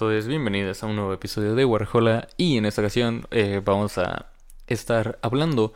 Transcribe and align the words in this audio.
Todos, 0.00 0.26
bienvenidos 0.26 0.82
a 0.82 0.86
un 0.86 0.96
nuevo 0.96 1.12
episodio 1.12 1.54
de 1.54 1.66
Warhola 1.66 2.26
y 2.38 2.56
en 2.56 2.64
esta 2.64 2.80
ocasión 2.80 3.26
eh, 3.30 3.60
vamos 3.62 3.98
a 3.98 4.30
estar 4.66 5.18
hablando 5.20 5.74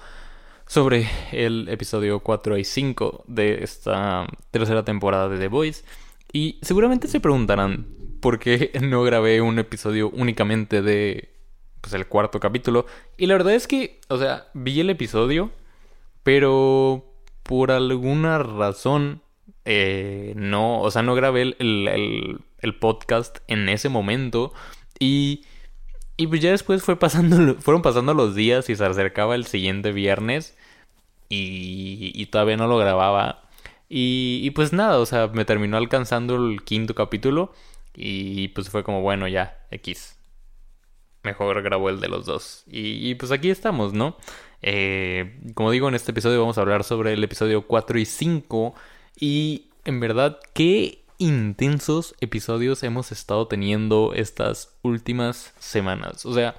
sobre 0.67 1.07
el 1.31 1.69
episodio 1.69 2.21
4 2.21 2.57
y 2.57 2.65
5 2.65 3.25
de 3.29 3.63
esta 3.63 4.27
tercera 4.51 4.83
temporada 4.83 5.29
de 5.29 5.37
The 5.37 5.49
Voice 5.49 5.85
y 6.33 6.59
seguramente 6.63 7.07
se 7.07 7.21
preguntarán 7.21 7.87
por 8.23 8.39
qué 8.39 8.73
no 8.83 9.03
grabé 9.03 9.43
un 9.43 9.59
episodio 9.59 10.09
únicamente 10.09 10.81
de 10.81 11.29
pues 11.83 11.93
el 11.93 12.07
cuarto 12.07 12.41
capítulo. 12.41 12.87
Y 13.19 13.27
la 13.27 13.35
verdad 13.35 13.53
es 13.53 13.69
que, 13.69 14.01
o 14.09 14.17
sea, 14.17 14.47
vi 14.55 14.81
el 14.81 14.89
episodio 14.89 15.51
pero 16.23 17.05
por 17.43 17.71
alguna 17.71 18.39
razón 18.39 19.21
eh, 19.65 20.33
no, 20.37 20.81
o 20.81 20.91
sea, 20.91 21.03
no 21.03 21.15
grabé 21.15 21.43
el 21.43 22.39
el 22.65 22.75
podcast 22.75 23.39
en 23.47 23.69
ese 23.69 23.89
momento 23.89 24.53
y, 24.99 25.45
y 26.17 26.27
pues 26.27 26.41
ya 26.41 26.51
después 26.51 26.83
fue 26.83 26.99
pasando, 26.99 27.55
fueron 27.61 27.83
pasando 27.83 28.15
los 28.15 28.35
días 28.35 28.69
y 28.71 28.75
se 28.75 28.85
acercaba 28.85 29.37
el 29.37 29.47
siguiente 29.47 29.93
viernes 29.93 30.57
y, 31.29 32.11
y 32.15 32.27
todavía 32.27 32.57
no 32.57 32.67
lo 32.67 32.79
grababa. 32.79 33.43
Y, 33.89 34.41
y, 34.43 34.51
pues 34.51 34.73
nada, 34.73 34.99
o 34.99 35.07
sea, 35.07 35.29
me 35.29 35.45
terminó 35.45 35.77
alcanzando 35.77 36.37
el 36.37 36.63
quinto 36.65 36.95
capítulo 36.95 37.53
y 37.95 38.49
pues 38.49 38.71
fue 38.71 38.83
como, 38.83 39.03
bueno, 39.03 39.29
ya, 39.29 39.59
X. 39.71 40.19
Mejor 41.23 41.63
grabó 41.63 41.91
el 41.91 42.01
de 42.01 42.09
los 42.09 42.25
dos. 42.27 42.65
Y, 42.67 43.11
y 43.11 43.15
pues 43.15 43.31
aquí 43.31 43.51
estamos, 43.51 43.93
¿no? 43.93 44.17
Eh, 44.63 45.39
como 45.55 45.71
digo, 45.71 45.89
en 45.89 45.95
este 45.95 46.13
episodio 46.13 46.41
vamos 46.41 46.59
a 46.59 46.63
hablar 46.63 46.83
sobre 46.83 47.13
el 47.13 47.23
episodio 47.23 47.67
4 47.67 47.99
y 47.99 48.05
5. 48.07 48.75
Y 49.17 49.67
en 49.85 50.01
verdad, 50.01 50.39
qué 50.53 51.05
intensos 51.19 52.15
episodios 52.21 52.83
hemos 52.83 53.13
estado 53.13 53.47
teniendo 53.47 54.13
estas 54.15 54.77
últimas 54.83 55.55
semanas. 55.59 56.27
O 56.27 56.35
sea, 56.35 56.57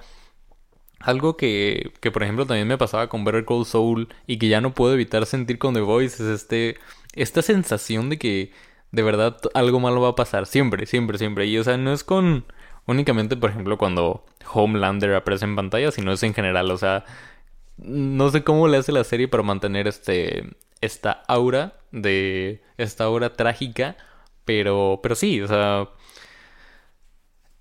algo 1.00 1.36
que, 1.36 1.92
que 2.00 2.10
por 2.10 2.22
ejemplo 2.22 2.46
también 2.46 2.68
me 2.68 2.78
pasaba 2.78 3.08
con 3.08 3.24
Better 3.24 3.44
Call 3.44 3.66
Soul 3.66 4.08
y 4.26 4.38
que 4.38 4.48
ya 4.48 4.60
no 4.60 4.74
puedo 4.74 4.94
evitar 4.94 5.26
sentir 5.26 5.58
con 5.58 5.74
The 5.74 5.80
Voice 5.80 6.22
es 6.22 6.28
este, 6.28 6.78
esta 7.14 7.42
sensación 7.42 8.08
de 8.08 8.18
que 8.18 8.52
de 8.92 9.02
verdad 9.02 9.36
algo 9.54 9.80
malo 9.80 10.00
va 10.00 10.10
a 10.10 10.14
pasar. 10.14 10.46
Siempre, 10.46 10.86
siempre, 10.86 11.18
siempre. 11.18 11.46
Y 11.46 11.58
o 11.58 11.64
sea, 11.64 11.76
no 11.76 11.92
es 11.92 12.04
con 12.04 12.46
únicamente, 12.86 13.36
por 13.36 13.50
ejemplo, 13.50 13.78
cuando 13.78 14.24
Homelander 14.52 15.14
aparece 15.14 15.44
en 15.44 15.56
pantalla, 15.56 15.90
sino 15.90 16.12
es 16.12 16.22
en 16.22 16.34
general. 16.34 16.70
O 16.70 16.78
sea, 16.78 17.04
no 17.76 18.30
sé 18.30 18.42
cómo 18.44 18.68
le 18.68 18.78
hace 18.78 18.92
la 18.92 19.04
serie 19.04 19.28
para 19.28 19.42
mantener 19.42 19.86
este 19.86 20.56
esta 20.80 21.22
aura 21.26 21.74
de 21.96 22.62
esta 22.76 23.04
aura 23.04 23.34
trágica 23.34 23.96
pero, 24.46 25.00
pero 25.02 25.14
sí, 25.16 25.42
o 25.42 25.48
sea, 25.48 25.90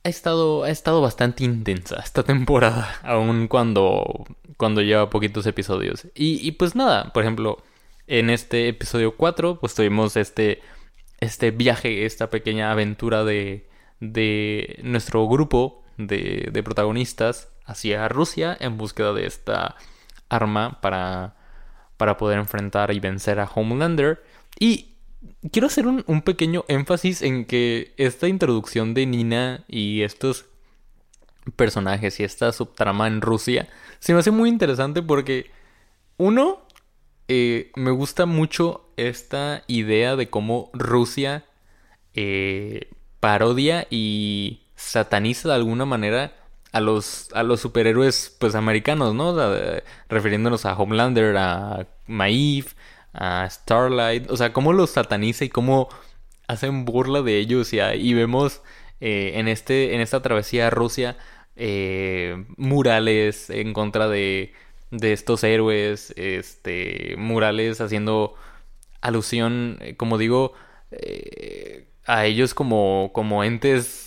ha 0.03 0.09
estado, 0.09 0.64
ha 0.64 0.69
estado 0.69 1.02
bastante 1.02 1.44
intensa 1.44 1.97
esta 2.02 2.23
temporada, 2.23 3.00
aun 3.03 3.50
cuando, 3.50 4.25
cuando 4.56 4.81
lleva 4.81 5.09
poquitos 5.09 5.45
episodios. 5.47 6.08
Y, 6.16 6.47
y 6.47 6.52
pues 6.53 6.75
nada, 6.75 7.11
por 7.11 7.23
ejemplo, 7.23 7.58
en 8.07 8.29
este 8.29 8.69
episodio 8.69 9.18
4, 9.18 9.59
pues 9.59 9.75
tuvimos 9.75 10.16
este, 10.16 10.62
este 11.19 11.51
viaje, 11.51 12.06
esta 12.06 12.29
pequeña 12.29 12.72
aventura 12.72 13.24
de, 13.25 13.68
de 14.00 14.79
nuestro 14.84 15.28
grupo 15.28 15.84
de, 15.97 16.50
de 16.51 16.63
protagonistas 16.63 17.50
hacia 17.66 18.07
Rusia 18.07 18.56
en 18.59 18.78
búsqueda 18.78 19.12
de 19.13 19.25
esta 19.25 19.75
arma 20.29 20.81
para, 20.81 21.35
para 21.97 22.17
poder 22.17 22.39
enfrentar 22.39 22.91
y 22.94 23.00
vencer 23.00 23.39
a 23.39 23.45
Homelander. 23.45 24.23
Y 24.59 24.95
quiero 25.51 25.67
hacer 25.67 25.88
un, 25.88 26.22
pequeño 26.22 26.66
énfasis 26.67 27.22
en 27.22 27.45
que 27.45 27.94
esta 27.97 28.28
introducción 28.28 28.94
de 28.94 29.06
Nina 29.06 29.63
y 29.67 30.01
estos 30.01 30.45
personajes 31.56 32.19
y 32.19 32.23
esta 32.23 32.51
subtrama 32.51 33.06
en 33.07 33.22
Rusia 33.22 33.67
se 34.00 34.13
me 34.13 34.19
hace 34.19 34.31
muy 34.31 34.50
interesante 34.50 35.03
porque 35.03 35.51
uno 36.17 36.63
eh, 37.28 37.72
me 37.75 37.91
gusta 37.91 38.25
mucho 38.25 38.89
esta 38.97 39.63
idea 39.67 40.16
de 40.16 40.29
cómo 40.29 40.72
Rusia 40.73 41.45
eh, 42.13 42.89
parodia 43.19 43.88
y 43.89 44.62
sataniza 44.75 45.50
de 45.50 45.56
alguna 45.56 45.85
manera 45.85 46.33
a 46.75 46.81
los, 46.81 47.30
a 47.34 47.44
los 47.44 47.62
superhéroes 47.62 48.36
pues 48.38 48.53
americanos, 48.53 49.16
¿no? 49.16 49.34
refiriéndonos 50.09 50.66
a 50.66 50.74
Homelander, 50.74 51.38
a 51.38 51.88
Maeve, 52.06 52.68
a 53.13 53.50
Starlight, 53.50 54.30
o 54.30 54.36
sea, 54.36 54.52
cómo 54.52 54.74
los 54.74 54.90
sataniza 54.90 55.46
y 55.46 55.50
cómo 55.50 55.88
hacen 56.50 56.84
burla 56.84 57.22
de 57.22 57.38
ellos 57.38 57.72
y, 57.72 57.80
y 57.80 58.13
vemos 58.13 58.62
eh, 59.00 59.31
en, 59.36 59.47
este, 59.47 59.96
en 59.96 60.02
esta 60.02 60.22
travesía 60.22 60.68
a 60.68 60.69
Rusia 60.69 61.16
eh, 61.56 62.44
murales 62.58 63.50
en 63.50 63.72
contra 63.72 64.09
de, 64.09 64.52
de 64.92 65.13
estos 65.13 65.46
héroes, 65.46 66.13
este, 66.18 67.16
murales 67.18 67.80
haciendo 67.80 68.36
alusión, 69.00 69.78
eh, 69.80 69.96
como 69.96 70.18
digo, 70.18 70.52
a 72.06 72.25
ellos 72.25 72.53
como, 72.53 73.12
como 73.13 73.46
entes 73.46 74.05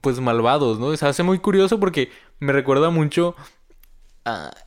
pues 0.00 0.20
malvados, 0.20 0.78
¿no? 0.78 0.96
Se 0.96 1.06
hace 1.06 1.22
muy 1.22 1.38
curioso 1.38 1.80
porque 1.80 2.10
me 2.40 2.52
recuerda 2.52 2.90
mucho 2.90 3.34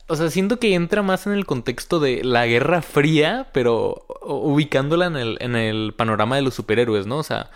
o 0.08 0.16
sea, 0.16 0.30
siento 0.30 0.58
que 0.58 0.74
entra 0.74 1.02
más 1.02 1.26
en 1.26 1.34
el 1.34 1.44
contexto 1.44 2.00
de 2.00 2.24
la 2.24 2.46
Guerra 2.46 2.80
Fría, 2.80 3.48
pero 3.52 4.06
ubicándola 4.22 5.06
en 5.06 5.16
el, 5.16 5.36
en 5.40 5.54
el 5.54 5.92
panorama 5.94 6.36
de 6.36 6.42
los 6.42 6.54
superhéroes, 6.54 7.06
¿no? 7.06 7.18
O 7.18 7.22
sea, 7.22 7.50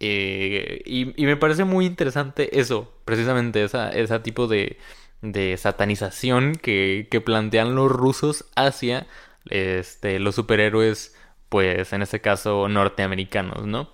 eh, 0.00 0.80
y, 0.86 1.06
me 1.24 1.36
parece 1.36 1.64
muy 1.64 1.86
interesante 1.86 2.60
eso, 2.60 2.92
precisamente, 3.04 3.64
esa, 3.64 3.90
ese 3.90 4.20
tipo 4.20 4.46
de, 4.46 4.78
de 5.20 5.56
satanización 5.56 6.54
que, 6.54 7.08
que, 7.10 7.20
plantean 7.20 7.74
los 7.74 7.90
rusos 7.90 8.44
hacia 8.54 9.08
este, 9.50 10.20
los 10.20 10.36
superhéroes, 10.36 11.16
pues 11.48 11.92
en 11.92 12.02
este 12.02 12.20
caso 12.20 12.68
norteamericanos, 12.68 13.66
¿no? 13.66 13.90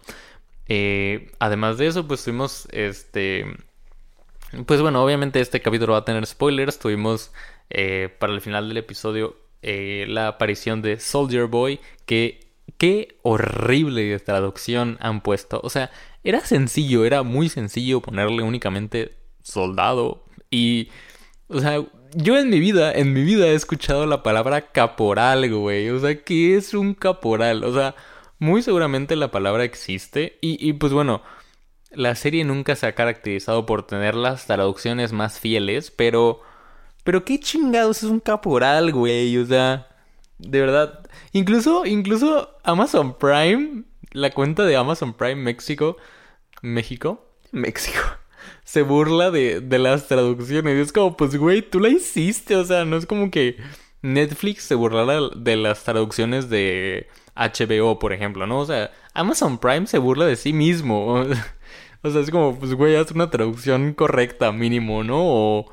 Eh, 0.68 1.30
además 1.38 1.78
de 1.78 1.86
eso, 1.86 2.06
pues 2.06 2.24
tuvimos 2.24 2.68
este 2.72 3.46
pues 4.66 4.80
bueno, 4.80 5.02
obviamente 5.02 5.40
este 5.40 5.60
capítulo 5.60 5.94
va 5.94 6.00
a 6.00 6.04
tener 6.04 6.26
spoilers. 6.26 6.78
Tuvimos 6.78 7.32
eh, 7.70 8.14
para 8.18 8.32
el 8.32 8.40
final 8.40 8.68
del 8.68 8.76
episodio 8.76 9.36
eh, 9.62 10.06
la 10.08 10.28
aparición 10.28 10.82
de 10.82 11.00
Soldier 11.00 11.46
Boy. 11.46 11.80
Que 12.06 12.40
qué 12.78 13.18
horrible 13.22 14.18
traducción 14.20 14.96
han 15.00 15.20
puesto. 15.20 15.60
O 15.62 15.70
sea, 15.70 15.90
era 16.22 16.40
sencillo, 16.40 17.04
era 17.04 17.22
muy 17.22 17.48
sencillo 17.48 18.00
ponerle 18.00 18.42
únicamente 18.42 19.12
soldado. 19.42 20.24
Y, 20.50 20.90
o 21.48 21.60
sea, 21.60 21.84
yo 22.14 22.38
en 22.38 22.48
mi 22.48 22.60
vida, 22.60 22.92
en 22.92 23.12
mi 23.12 23.24
vida 23.24 23.48
he 23.48 23.54
escuchado 23.54 24.06
la 24.06 24.22
palabra 24.22 24.72
caporal, 24.72 25.52
güey. 25.52 25.90
O 25.90 25.98
sea, 25.98 26.22
¿qué 26.22 26.56
es 26.56 26.74
un 26.74 26.94
caporal? 26.94 27.64
O 27.64 27.74
sea, 27.74 27.94
muy 28.38 28.62
seguramente 28.62 29.16
la 29.16 29.30
palabra 29.30 29.64
existe. 29.64 30.38
Y, 30.40 30.66
y 30.66 30.72
pues 30.74 30.92
bueno 30.92 31.22
la 31.96 32.14
serie 32.14 32.44
nunca 32.44 32.76
se 32.76 32.86
ha 32.86 32.94
caracterizado 32.94 33.66
por 33.66 33.86
tener 33.86 34.14
las 34.14 34.46
traducciones 34.46 35.12
más 35.12 35.38
fieles, 35.38 35.90
pero... 35.90 36.40
Pero 37.02 37.24
qué 37.24 37.38
chingados 37.38 38.02
es 38.02 38.08
un 38.08 38.20
caporal, 38.20 38.92
güey, 38.92 39.36
o 39.36 39.46
sea... 39.46 39.88
De 40.38 40.60
verdad. 40.60 41.08
Incluso, 41.32 41.86
incluso 41.86 42.56
Amazon 42.64 43.16
Prime, 43.18 43.84
la 44.10 44.30
cuenta 44.30 44.64
de 44.64 44.76
Amazon 44.76 45.14
Prime 45.14 45.36
México... 45.36 45.96
México, 46.62 47.26
México, 47.52 48.00
se 48.64 48.82
burla 48.82 49.30
de, 49.30 49.60
de 49.60 49.78
las 49.78 50.08
traducciones. 50.08 50.78
Es 50.78 50.92
como, 50.92 51.16
pues, 51.16 51.36
güey, 51.36 51.62
tú 51.62 51.78
la 51.78 51.90
hiciste, 51.90 52.56
o 52.56 52.64
sea, 52.64 52.84
no 52.86 52.96
es 52.96 53.04
como 53.04 53.30
que 53.30 53.58
Netflix 54.04 54.64
se 54.64 54.74
burlara 54.74 55.30
de 55.34 55.56
las 55.56 55.82
traducciones 55.82 56.50
de 56.50 57.08
HBO, 57.34 57.98
por 57.98 58.12
ejemplo, 58.12 58.46
¿no? 58.46 58.60
O 58.60 58.66
sea, 58.66 58.92
Amazon 59.14 59.56
Prime 59.56 59.86
se 59.86 59.96
burla 59.96 60.26
de 60.26 60.36
sí 60.36 60.52
mismo. 60.52 61.24
O 62.06 62.10
sea, 62.10 62.20
es 62.20 62.30
como, 62.30 62.58
pues, 62.58 62.74
güey, 62.74 62.96
haz 62.96 63.12
una 63.12 63.30
traducción 63.30 63.94
correcta, 63.94 64.52
mínimo, 64.52 65.02
¿no? 65.02 65.22
O, 65.22 65.72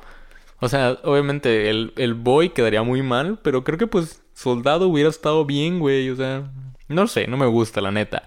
o 0.60 0.68
sea, 0.70 0.98
obviamente 1.04 1.68
el, 1.68 1.92
el 1.96 2.14
boy 2.14 2.48
quedaría 2.48 2.82
muy 2.82 3.02
mal, 3.02 3.38
pero 3.42 3.64
creo 3.64 3.76
que, 3.76 3.86
pues, 3.86 4.22
soldado 4.32 4.88
hubiera 4.88 5.10
estado 5.10 5.44
bien, 5.44 5.78
güey. 5.78 6.08
O 6.08 6.16
sea, 6.16 6.50
no 6.88 7.06
sé, 7.06 7.26
no 7.26 7.36
me 7.36 7.44
gusta, 7.44 7.82
la 7.82 7.90
neta. 7.90 8.22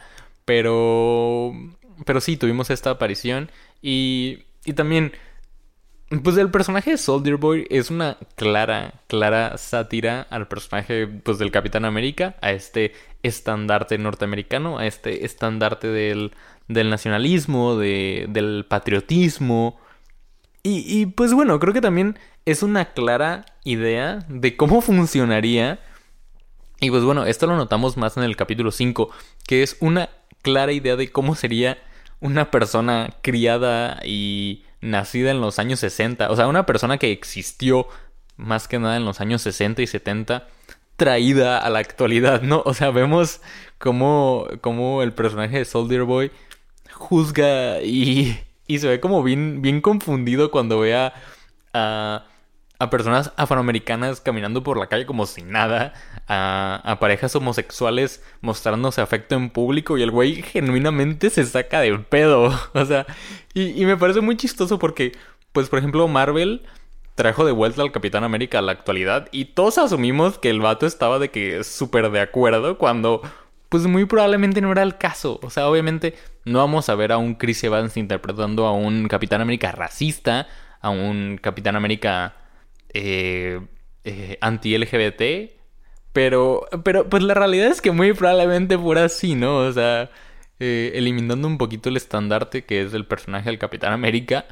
Pero, 0.46 1.52
pero 2.06 2.22
sí, 2.22 2.38
tuvimos 2.38 2.69
esta 2.69 2.92
aparición 2.92 3.50
y, 3.81 4.44
y 4.66 4.74
también, 4.74 5.13
pues 6.24 6.38
el 6.38 6.52
personaje 6.52 6.92
de 6.92 6.98
Soldier 6.98 7.38
Boy 7.38 7.66
es 7.69 7.90
una 7.90 8.18
clara, 8.36 9.02
clara 9.07 9.57
sátira 9.57 10.22
al 10.30 10.48
personaje 10.48 11.07
pues, 11.07 11.40
del 11.40 11.52
Capitán 11.52 11.84
América, 11.84 12.36
a 12.42 12.52
este 12.52 12.94
estandarte 13.24 13.98
norteamericano, 13.98 14.78
a 14.78 14.86
este 14.86 15.25
estandarte 15.25 15.88
del, 15.88 16.34
del 16.68 16.90
nacionalismo, 16.90 17.75
de, 17.75 18.28
del 18.30 18.66
patriotismo. 18.68 19.80
Y, 20.62 20.84
y 20.88 21.07
pues 21.07 21.34
bueno, 21.34 21.60
creo 21.60 21.74
que 21.74 21.81
también 21.81 22.19
es 22.46 22.62
una 22.62 22.94
clara 22.94 23.46
idea 23.63 24.19
de 24.30 24.56
cómo 24.56 24.81
funcionaría. 24.81 25.80
Y 26.80 26.92
pues 26.92 27.04
bueno, 27.04 27.25
esto 27.25 27.48
lo 27.48 27.56
notamos 27.56 27.98
más 27.98 28.16
en 28.18 28.24
el 28.24 28.36
capítulo 28.36 28.72
5, 28.72 29.10
que 29.48 29.63
es 29.63 29.78
una 29.80 30.10
clara 30.44 30.72
idea 30.72 30.96
de 30.96 31.12
cómo 31.12 31.34
sería 31.34 31.80
una 32.19 32.52
persona 32.52 33.16
criada 33.22 34.00
y 34.06 34.63
nacida 34.85 35.31
en 35.31 35.41
los 35.41 35.59
años 35.59 35.79
60, 35.79 36.31
o 36.31 36.35
sea, 36.35 36.47
una 36.47 36.65
persona 36.65 36.97
que 36.97 37.11
existió 37.11 37.87
más 38.37 38.67
que 38.67 38.79
nada 38.79 38.97
en 38.97 39.05
los 39.05 39.21
años 39.21 39.41
60 39.41 39.81
y 39.81 39.87
70, 39.87 40.47
traída 40.95 41.57
a 41.57 41.69
la 41.69 41.79
actualidad, 41.79 42.41
¿no? 42.41 42.61
O 42.65 42.73
sea, 42.73 42.91
vemos 42.91 43.41
cómo, 43.77 44.47
cómo 44.61 45.03
el 45.03 45.13
personaje 45.13 45.57
de 45.59 45.65
Soldier 45.65 46.03
Boy 46.03 46.31
juzga 46.91 47.81
y, 47.81 48.39
y 48.67 48.79
se 48.79 48.87
ve 48.87 48.99
como 48.99 49.23
bien, 49.23 49.61
bien 49.61 49.81
confundido 49.81 50.51
cuando 50.51 50.79
ve 50.79 50.95
a, 50.95 51.13
a, 51.73 52.25
personas 52.89 53.31
afroamericanas 53.38 54.22
caminando 54.22 54.63
por 54.63 54.77
la 54.77 54.88
calle 54.88 55.06
como 55.06 55.25
sin 55.25 55.51
nada, 55.51 55.94
a, 56.27 56.81
a, 56.83 57.00
parejas 57.00 57.36
homosexuales 57.36 58.24
mostrándose 58.42 59.01
afecto 59.01 59.36
en 59.36 59.50
público 59.50 59.98
y 59.98 60.04
el 60.04 60.12
güey 60.12 60.42
genuinamente 60.42 61.30
se 61.30 61.45
saca 61.45 61.81
de 61.81 61.98
pedo. 62.00 62.54
O 62.74 62.86
sea, 62.86 63.06
y, 63.54 63.81
y 63.81 63.86
me 63.86 63.98
parece 63.98 64.22
muy 64.22 64.36
chistoso 64.38 64.80
porque, 64.80 65.13
pues 65.54 65.69
por 65.69 65.80
ejemplo, 65.80 66.07
Marvel 66.07 66.63
trajo 67.16 67.45
de 67.45 67.54
vuelta 67.54 67.81
al 67.81 67.94
Capitán 67.94 68.24
América 68.24 68.60
a 68.60 68.62
la 68.62 68.74
actualidad 68.74 69.30
y 69.31 69.45
todos 69.45 69.78
asumimos 69.78 70.38
que 70.38 70.50
el 70.50 70.60
vato 70.60 70.86
estaba 70.86 71.18
de 71.18 71.31
que 71.31 71.63
súper 71.63 72.12
de 72.12 72.19
acuerdo 72.19 72.78
cuando 72.78 73.21
pues 73.69 73.88
muy 73.88 74.06
probablemente 74.06 74.62
no 74.62 74.71
era 74.71 74.83
el 74.83 74.98
caso. 74.98 75.39
O 75.42 75.50
sea, 75.50 75.68
obviamente 75.68 76.16
no 76.44 76.60
vamos 76.60 76.89
a 76.89 76.95
ver 76.95 77.12
a 77.12 77.18
un 77.18 77.36
Chris 77.36 77.63
Evans 77.63 77.98
interpretando 77.98 78.66
a 78.66 78.74
un 78.74 79.07
Capitán 79.07 79.42
América 79.42 79.71
racista, 79.71 80.48
a 80.81 80.89
un 80.89 81.39
Capitán 81.42 81.75
América 81.75 82.36
eh, 82.97 83.59
eh, 84.06 84.38
anti-LGBT, 84.39 85.51
pero, 86.13 86.65
pero 86.86 87.09
pues 87.09 87.24
la 87.24 87.33
realidad 87.33 87.68
es 87.68 87.81
que 87.81 87.92
muy 87.92 88.13
probablemente 88.13 88.77
fuera 88.77 89.03
así, 89.03 89.36
¿no? 89.36 89.57
O 89.57 89.74
sea, 89.74 90.09
eh, 90.62 90.94
eliminando 90.95 91.45
un 91.45 91.57
poquito 91.57 91.89
el 91.89 91.97
estandarte 91.97 92.63
que 92.63 92.83
es 92.83 92.94
el 92.94 93.06
personaje 93.06 93.50
del 93.50 93.59
Capitán 93.59 93.92
América, 93.92 94.45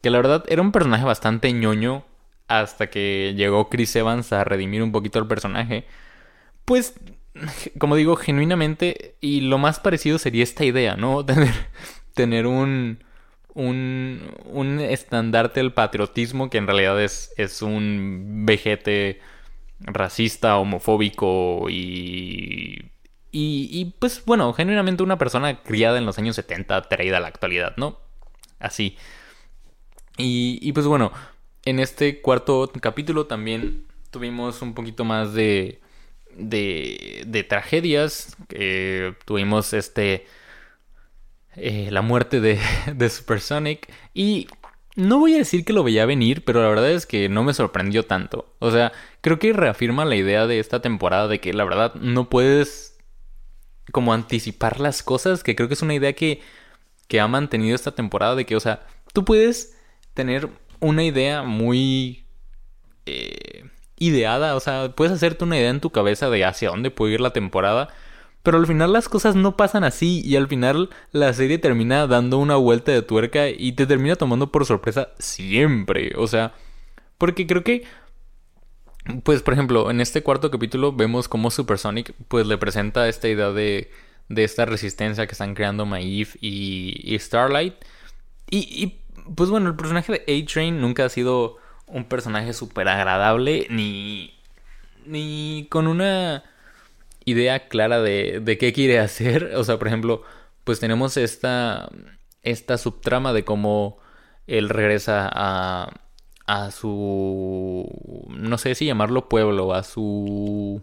que 0.00 0.08
la 0.08 0.16
verdad 0.16 0.44
era 0.48 0.62
un 0.62 0.72
personaje 0.72 1.04
bastante 1.04 1.52
ñoño 1.52 2.06
hasta 2.48 2.88
que 2.88 3.34
llegó 3.36 3.68
Chris 3.68 3.94
Evans 3.96 4.32
a 4.32 4.44
redimir 4.44 4.82
un 4.82 4.92
poquito 4.92 5.18
al 5.18 5.28
personaje. 5.28 5.84
Pues 6.64 6.94
como 7.78 7.96
digo, 7.96 8.16
genuinamente, 8.16 9.16
y 9.20 9.42
lo 9.42 9.58
más 9.58 9.78
parecido 9.78 10.18
sería 10.18 10.42
esta 10.42 10.64
idea, 10.64 10.96
¿no? 10.96 11.22
Tener, 11.26 11.52
tener 12.14 12.46
un, 12.46 13.04
un, 13.54 14.32
un 14.44 14.80
estandarte 14.80 15.60
del 15.60 15.72
patriotismo 15.72 16.50
que 16.50 16.58
en 16.58 16.66
realidad 16.66 17.02
es, 17.02 17.32
es 17.36 17.62
un 17.62 18.44
vejete 18.46 19.20
racista, 19.80 20.58
homofóbico 20.58 21.68
y, 21.70 22.90
y, 23.32 23.68
y, 23.70 23.94
pues 23.98 24.24
bueno, 24.24 24.52
genuinamente 24.52 25.02
una 25.02 25.18
persona 25.18 25.62
criada 25.62 25.98
en 25.98 26.06
los 26.06 26.18
años 26.18 26.36
70 26.36 26.82
traída 26.88 27.18
a 27.18 27.20
la 27.20 27.28
actualidad, 27.28 27.74
¿no? 27.76 27.98
Así. 28.58 28.96
Y, 30.16 30.58
y 30.62 30.72
pues 30.72 30.86
bueno, 30.86 31.12
en 31.64 31.78
este 31.80 32.20
cuarto 32.20 32.70
capítulo 32.80 33.26
también 33.26 33.86
tuvimos 34.10 34.62
un 34.62 34.74
poquito 34.74 35.04
más 35.04 35.32
de 35.34 35.80
de, 36.36 37.24
de 37.26 37.44
tragedias. 37.44 38.36
tuvimos 39.24 39.72
este. 39.72 40.26
Eh, 41.56 41.88
la 41.90 42.02
muerte 42.02 42.40
de, 42.40 42.58
de 42.94 43.10
Supersonic. 43.10 43.92
Y 44.14 44.48
no 44.96 45.18
voy 45.18 45.34
a 45.34 45.38
decir 45.38 45.64
que 45.64 45.72
lo 45.72 45.84
veía 45.84 46.06
venir, 46.06 46.44
pero 46.44 46.62
la 46.62 46.68
verdad 46.68 46.90
es 46.90 47.06
que 47.06 47.28
no 47.28 47.44
me 47.44 47.54
sorprendió 47.54 48.04
tanto. 48.04 48.54
O 48.58 48.70
sea, 48.70 48.92
creo 49.20 49.38
que 49.38 49.52
reafirma 49.52 50.04
la 50.04 50.16
idea 50.16 50.46
de 50.46 50.58
esta 50.58 50.80
temporada 50.80 51.28
de 51.28 51.40
que 51.40 51.52
la 51.52 51.64
verdad 51.64 51.94
no 51.94 52.28
puedes 52.28 52.98
como 53.92 54.12
anticipar 54.12 54.80
las 54.80 55.02
cosas, 55.02 55.42
que 55.42 55.56
creo 55.56 55.68
que 55.68 55.74
es 55.74 55.82
una 55.82 55.94
idea 55.94 56.12
que, 56.12 56.40
que 57.08 57.20
ha 57.20 57.28
mantenido 57.28 57.74
esta 57.74 57.92
temporada 57.92 58.36
de 58.36 58.46
que, 58.46 58.56
o 58.56 58.60
sea, 58.60 58.86
tú 59.12 59.24
puedes 59.24 59.76
tener 60.14 60.48
una 60.80 61.04
idea 61.04 61.42
muy... 61.42 62.24
Eh, 63.06 63.64
ideada, 64.00 64.56
o 64.56 64.60
sea, 64.60 64.92
puedes 64.96 65.12
hacerte 65.12 65.44
una 65.44 65.58
idea 65.58 65.70
en 65.70 65.80
tu 65.80 65.90
cabeza 65.90 66.30
de 66.30 66.44
hacia 66.44 66.70
dónde 66.70 66.90
puede 66.90 67.14
ir 67.14 67.20
la 67.20 67.32
temporada, 67.32 67.88
pero 68.42 68.58
al 68.58 68.66
final 68.66 68.92
las 68.92 69.08
cosas 69.08 69.36
no 69.36 69.56
pasan 69.56 69.84
así 69.84 70.22
y 70.24 70.36
al 70.36 70.48
final 70.48 70.90
la 71.12 71.32
serie 71.32 71.58
termina 71.58 72.06
dando 72.06 72.38
una 72.38 72.56
vuelta 72.56 72.92
de 72.92 73.02
tuerca 73.02 73.48
y 73.48 73.72
te 73.72 73.86
termina 73.86 74.16
tomando 74.16 74.50
por 74.50 74.64
sorpresa 74.64 75.10
siempre, 75.18 76.12
o 76.16 76.26
sea, 76.26 76.54
porque 77.18 77.46
creo 77.46 77.64
que 77.64 77.84
pues 79.24 79.42
por 79.42 79.54
ejemplo, 79.54 79.90
en 79.90 80.00
este 80.00 80.22
cuarto 80.22 80.50
capítulo 80.50 80.92
vemos 80.92 81.28
cómo 81.28 81.50
Supersonic 81.50 82.14
pues 82.28 82.46
le 82.46 82.58
presenta 82.58 83.08
esta 83.08 83.28
idea 83.28 83.50
de, 83.50 83.90
de 84.28 84.44
esta 84.44 84.64
resistencia 84.66 85.26
que 85.26 85.32
están 85.32 85.54
creando 85.54 85.86
Maeve 85.86 86.30
y, 86.40 87.16
Starlight. 87.18 87.74
Y, 88.50 88.58
y, 88.58 89.00
pues 89.34 89.50
bueno, 89.50 89.68
el 89.68 89.76
personaje 89.76 90.12
de 90.12 90.42
A-Train 90.42 90.80
nunca 90.80 91.04
ha 91.04 91.08
sido 91.08 91.56
un 91.86 92.04
personaje 92.04 92.52
súper 92.52 92.88
agradable 92.88 93.66
ni, 93.70 94.34
ni 95.06 95.66
con 95.70 95.86
una 95.86 96.44
idea 97.30 97.68
clara 97.68 98.00
de, 98.00 98.40
de 98.40 98.58
qué 98.58 98.72
quiere 98.72 98.98
hacer. 98.98 99.52
O 99.56 99.64
sea, 99.64 99.78
por 99.78 99.88
ejemplo, 99.88 100.22
pues 100.64 100.80
tenemos 100.80 101.16
esta, 101.16 101.90
esta 102.42 102.78
subtrama 102.78 103.32
de 103.32 103.44
cómo 103.44 103.98
él 104.46 104.68
regresa 104.68 105.28
a, 105.32 105.90
a 106.46 106.70
su, 106.70 107.86
no 108.28 108.58
sé 108.58 108.74
si 108.74 108.86
llamarlo 108.86 109.28
pueblo, 109.28 109.74
a 109.74 109.82
su 109.82 110.82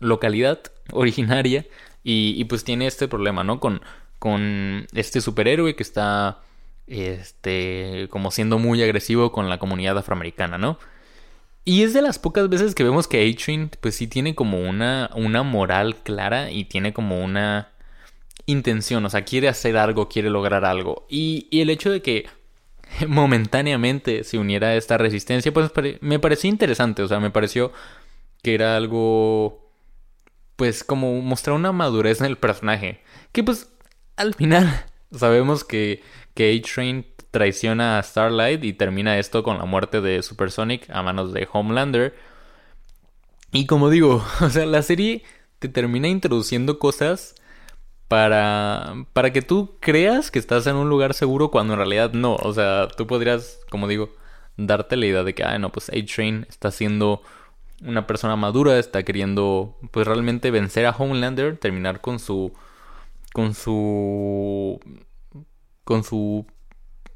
localidad 0.00 0.60
originaria 0.92 1.66
y, 2.02 2.34
y 2.36 2.44
pues 2.44 2.64
tiene 2.64 2.86
este 2.86 3.08
problema, 3.08 3.44
¿no? 3.44 3.60
Con, 3.60 3.82
con 4.18 4.86
este 4.94 5.20
superhéroe 5.20 5.76
que 5.76 5.82
está 5.82 6.40
este, 6.86 8.08
como 8.10 8.30
siendo 8.30 8.58
muy 8.58 8.82
agresivo 8.82 9.32
con 9.32 9.48
la 9.48 9.58
comunidad 9.58 9.98
afroamericana, 9.98 10.58
¿no? 10.58 10.78
Y 11.64 11.82
es 11.82 11.94
de 11.94 12.02
las 12.02 12.18
pocas 12.18 12.48
veces 12.48 12.74
que 12.74 12.84
vemos 12.84 13.08
que 13.08 13.26
A-Train, 13.26 13.70
pues 13.80 13.96
sí 13.96 14.06
tiene 14.06 14.34
como 14.34 14.60
una, 14.60 15.10
una 15.14 15.42
moral 15.42 15.96
clara 15.96 16.50
y 16.50 16.64
tiene 16.64 16.92
como 16.92 17.24
una 17.24 17.72
intención, 18.46 19.04
o 19.06 19.10
sea, 19.10 19.24
quiere 19.24 19.48
hacer 19.48 19.78
algo, 19.78 20.08
quiere 20.08 20.28
lograr 20.28 20.64
algo. 20.64 21.06
Y, 21.08 21.48
y 21.50 21.62
el 21.62 21.70
hecho 21.70 21.90
de 21.90 22.02
que 22.02 22.26
momentáneamente 23.08 24.24
se 24.24 24.38
uniera 24.38 24.68
a 24.68 24.76
esta 24.76 24.98
resistencia, 24.98 25.52
pues 25.52 25.70
me 26.00 26.18
pareció 26.18 26.50
interesante, 26.50 27.02
o 27.02 27.08
sea, 27.08 27.20
me 27.20 27.30
pareció 27.30 27.72
que 28.42 28.54
era 28.54 28.76
algo, 28.76 29.70
pues 30.56 30.84
como 30.84 31.20
mostrar 31.22 31.56
una 31.56 31.72
madurez 31.72 32.20
en 32.20 32.26
el 32.26 32.36
personaje, 32.36 33.00
que 33.32 33.42
pues 33.42 33.70
al 34.16 34.34
final 34.34 34.84
sabemos 35.12 35.64
que 35.64 36.02
que 36.34 36.52
A-Train 36.52 37.06
traiciona 37.34 37.98
a 37.98 38.02
Starlight 38.04 38.62
y 38.62 38.74
termina 38.74 39.18
esto 39.18 39.42
con 39.42 39.58
la 39.58 39.64
muerte 39.64 40.00
de 40.00 40.22
Supersonic 40.22 40.88
a 40.88 41.02
manos 41.02 41.32
de 41.32 41.48
Homelander. 41.52 42.14
Y 43.50 43.66
como 43.66 43.90
digo, 43.90 44.24
o 44.40 44.50
sea, 44.50 44.66
la 44.66 44.82
serie 44.82 45.24
te 45.58 45.68
termina 45.68 46.06
introduciendo 46.06 46.78
cosas 46.78 47.34
para, 48.06 49.06
para 49.12 49.32
que 49.32 49.42
tú 49.42 49.76
creas 49.80 50.30
que 50.30 50.38
estás 50.38 50.68
en 50.68 50.76
un 50.76 50.88
lugar 50.88 51.12
seguro 51.12 51.50
cuando 51.50 51.72
en 51.72 51.80
realidad 51.80 52.12
no. 52.12 52.36
O 52.36 52.52
sea, 52.52 52.86
tú 52.86 53.08
podrías, 53.08 53.58
como 53.68 53.88
digo, 53.88 54.12
darte 54.56 54.96
la 54.96 55.06
idea 55.06 55.24
de 55.24 55.34
que, 55.34 55.42
ah, 55.42 55.58
no, 55.58 55.72
pues 55.72 55.88
A-Train 55.88 56.46
está 56.48 56.70
siendo 56.70 57.20
una 57.82 58.06
persona 58.06 58.36
madura, 58.36 58.78
está 58.78 59.02
queriendo, 59.02 59.76
pues 59.90 60.06
realmente 60.06 60.52
vencer 60.52 60.86
a 60.86 60.94
Homelander, 60.96 61.56
terminar 61.56 62.00
con 62.00 62.20
su, 62.20 62.52
con 63.32 63.54
su 63.54 64.80
con 65.84 66.02
su, 66.02 66.46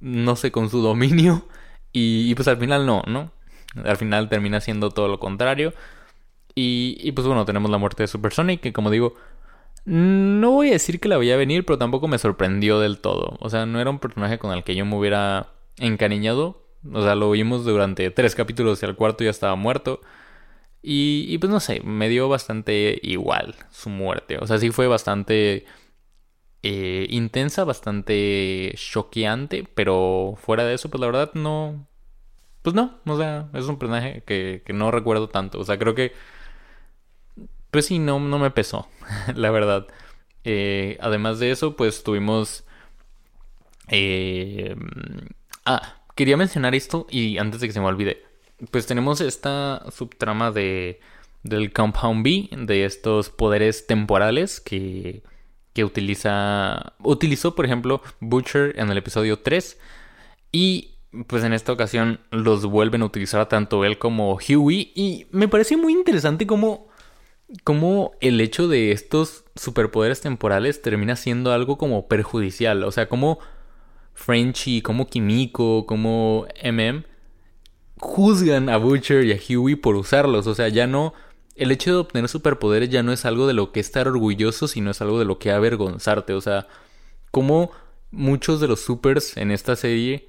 no 0.01 0.37
sé, 0.37 0.51
con 0.53 0.71
su 0.71 0.81
dominio. 0.81 1.47
Y, 1.93 2.35
pues 2.35 2.49
al 2.49 2.59
final 2.59 2.87
no, 2.87 3.03
¿no? 3.07 3.33
Al 3.85 3.97
final 3.97 4.29
termina 4.29 4.61
siendo 4.61 4.91
todo 4.91 5.09
lo 5.09 5.19
contrario. 5.19 5.73
Y, 6.55 6.99
y 7.01 7.13
pues 7.13 7.27
bueno, 7.27 7.45
tenemos 7.45 7.71
la 7.71 7.79
muerte 7.79 8.03
de 8.03 8.09
Supersonic, 8.09 8.61
que 8.61 8.73
como 8.73 8.91
digo, 8.91 9.15
no 9.85 10.51
voy 10.51 10.69
a 10.69 10.73
decir 10.73 11.01
que 11.01 11.09
la 11.09 11.17
veía 11.17 11.37
venir, 11.37 11.65
pero 11.65 11.79
tampoco 11.79 12.09
me 12.09 12.19
sorprendió 12.19 12.79
del 12.79 12.99
todo. 12.99 13.37
O 13.41 13.49
sea, 13.49 13.67
no 13.67 13.81
era 13.81 13.91
un 13.91 13.99
personaje 13.99 14.39
con 14.39 14.53
el 14.53 14.65
que 14.65 14.75
yo 14.75 14.85
me 14.85 14.97
hubiera 14.97 15.49
encariñado. 15.79 16.63
O 16.93 17.03
sea, 17.03 17.15
lo 17.15 17.31
vimos 17.31 17.65
durante 17.65 18.11
tres 18.11 18.35
capítulos 18.35 18.83
y 18.83 18.87
al 18.87 18.97
cuarto 18.97 19.25
ya 19.25 19.31
estaba 19.31 19.57
muerto. 19.57 20.01
Y, 20.83 21.27
y, 21.29 21.39
pues 21.39 21.51
no 21.51 21.61
sé, 21.61 21.81
me 21.81 22.09
dio 22.09 22.29
bastante 22.29 23.01
igual 23.03 23.55
su 23.71 23.91
muerte. 23.91 24.39
O 24.39 24.47
sea, 24.47 24.59
sí 24.59 24.71
fue 24.71 24.87
bastante 24.87 25.65
eh, 26.63 27.07
intensa, 27.11 27.65
bastante 27.65 28.73
choqueante, 28.77 29.65
pero 29.75 30.35
fuera 30.37 30.65
de 30.65 30.75
eso, 30.75 30.89
pues 30.91 31.01
la 31.01 31.07
verdad 31.07 31.31
no... 31.35 31.87
Pues 32.63 32.75
no, 32.75 32.99
o 33.07 33.17
sea, 33.17 33.49
es 33.55 33.67
un 33.67 33.79
personaje 33.79 34.23
que, 34.27 34.63
que 34.65 34.73
no 34.73 34.91
recuerdo 34.91 35.29
tanto. 35.29 35.59
O 35.61 35.65
sea, 35.65 35.79
creo 35.79 35.95
que... 35.95 36.13
Pues 37.71 37.87
sí, 37.87 37.99
no, 37.99 38.19
no 38.19 38.39
me 38.39 38.51
pesó, 38.51 38.89
la 39.35 39.51
verdad. 39.51 39.87
Eh, 40.45 40.99
además 41.01 41.39
de 41.39 41.51
eso, 41.51 41.77
pues 41.77 42.03
tuvimos... 42.03 42.65
Eh, 43.89 44.77
ah, 45.65 45.97
quería 46.15 46.37
mencionar 46.37 46.75
esto 46.75 47.07
y 47.11 47.39
antes 47.39 47.61
de 47.61 47.69
que 47.69 47.73
se 47.73 47.81
me 47.81 47.87
olvide. 47.87 48.23
Pues 48.71 48.87
tenemos 48.87 49.21
esta 49.21 49.85
subtrama 49.91 50.51
de 50.51 51.01
del 51.43 51.73
Compound 51.73 52.25
B, 52.25 52.49
de 52.67 52.85
estos 52.85 53.31
poderes 53.31 53.87
temporales 53.87 54.61
que, 54.61 55.23
que 55.73 55.85
utiliza, 55.85 56.95
utilizó, 57.03 57.55
por 57.55 57.65
ejemplo, 57.65 58.03
Butcher 58.21 58.75
en 58.79 58.91
el 58.91 58.99
episodio 58.99 59.39
3. 59.41 59.79
Y 60.53 60.95
pues 61.27 61.45
en 61.45 61.53
esta 61.53 61.73
ocasión 61.73 62.21
los 62.31 62.65
vuelven 62.67 63.03
a 63.03 63.07
utilizar 63.07 63.49
tanto 63.49 63.85
él 63.85 63.99
como 63.99 64.35
Huey. 64.35 64.93
Y 64.95 65.27
me 65.31 65.49
parece 65.49 65.77
muy 65.77 65.93
interesante 65.93 66.47
cómo, 66.47 66.89
cómo 67.65 68.13
el 68.21 68.41
hecho 68.41 68.69
de 68.69 68.93
estos 68.93 69.45
superpoderes 69.55 70.21
temporales 70.21 70.83
termina 70.83 71.17
siendo 71.17 71.53
algo 71.53 71.79
como 71.79 72.09
perjudicial. 72.09 72.85
O 72.85 72.93
sea, 72.93 73.09
como 73.09 73.39
Frenchy, 74.15 74.83
como 74.83 75.07
Kimiko, 75.07 75.87
como 75.87 76.47
MM 76.65 77.05
juzgan 78.01 78.69
a 78.69 78.77
Butcher 78.77 79.25
y 79.25 79.33
a 79.33 79.39
Huey 79.39 79.75
por 79.77 79.97
usarlos. 79.97 80.47
O 80.47 80.55
sea, 80.55 80.69
ya 80.69 80.87
no 80.87 81.15
el 81.59 81.71
hecho 81.71 81.91
de 81.91 81.97
obtener 81.97 82.29
superpoderes 82.29 82.89
ya 82.91 83.03
no 83.03 83.13
es 83.13 83.25
algo 83.25 83.47
de 83.47 83.55
lo 83.55 83.73
que 83.73 83.81
estar 83.81 84.09
orgulloso, 84.09 84.69
sino 84.69 84.91
es 84.91 85.01
algo 85.01 85.19
de 85.19 85.25
lo 85.25 85.39
que 85.39 85.51
avergonzarte. 85.51 86.33
O 86.33 86.41
sea, 86.41 86.67
como 87.31 87.71
muchos 88.11 88.61
de 88.61 88.69
los 88.69 88.81
supers 88.81 89.37
en 89.37 89.51
esta 89.51 89.77
serie 89.77 90.29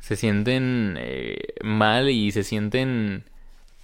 se 0.00 0.16
sienten 0.16 0.96
eh, 0.98 1.36
mal 1.62 2.08
y 2.08 2.32
se 2.32 2.44
sienten 2.44 3.24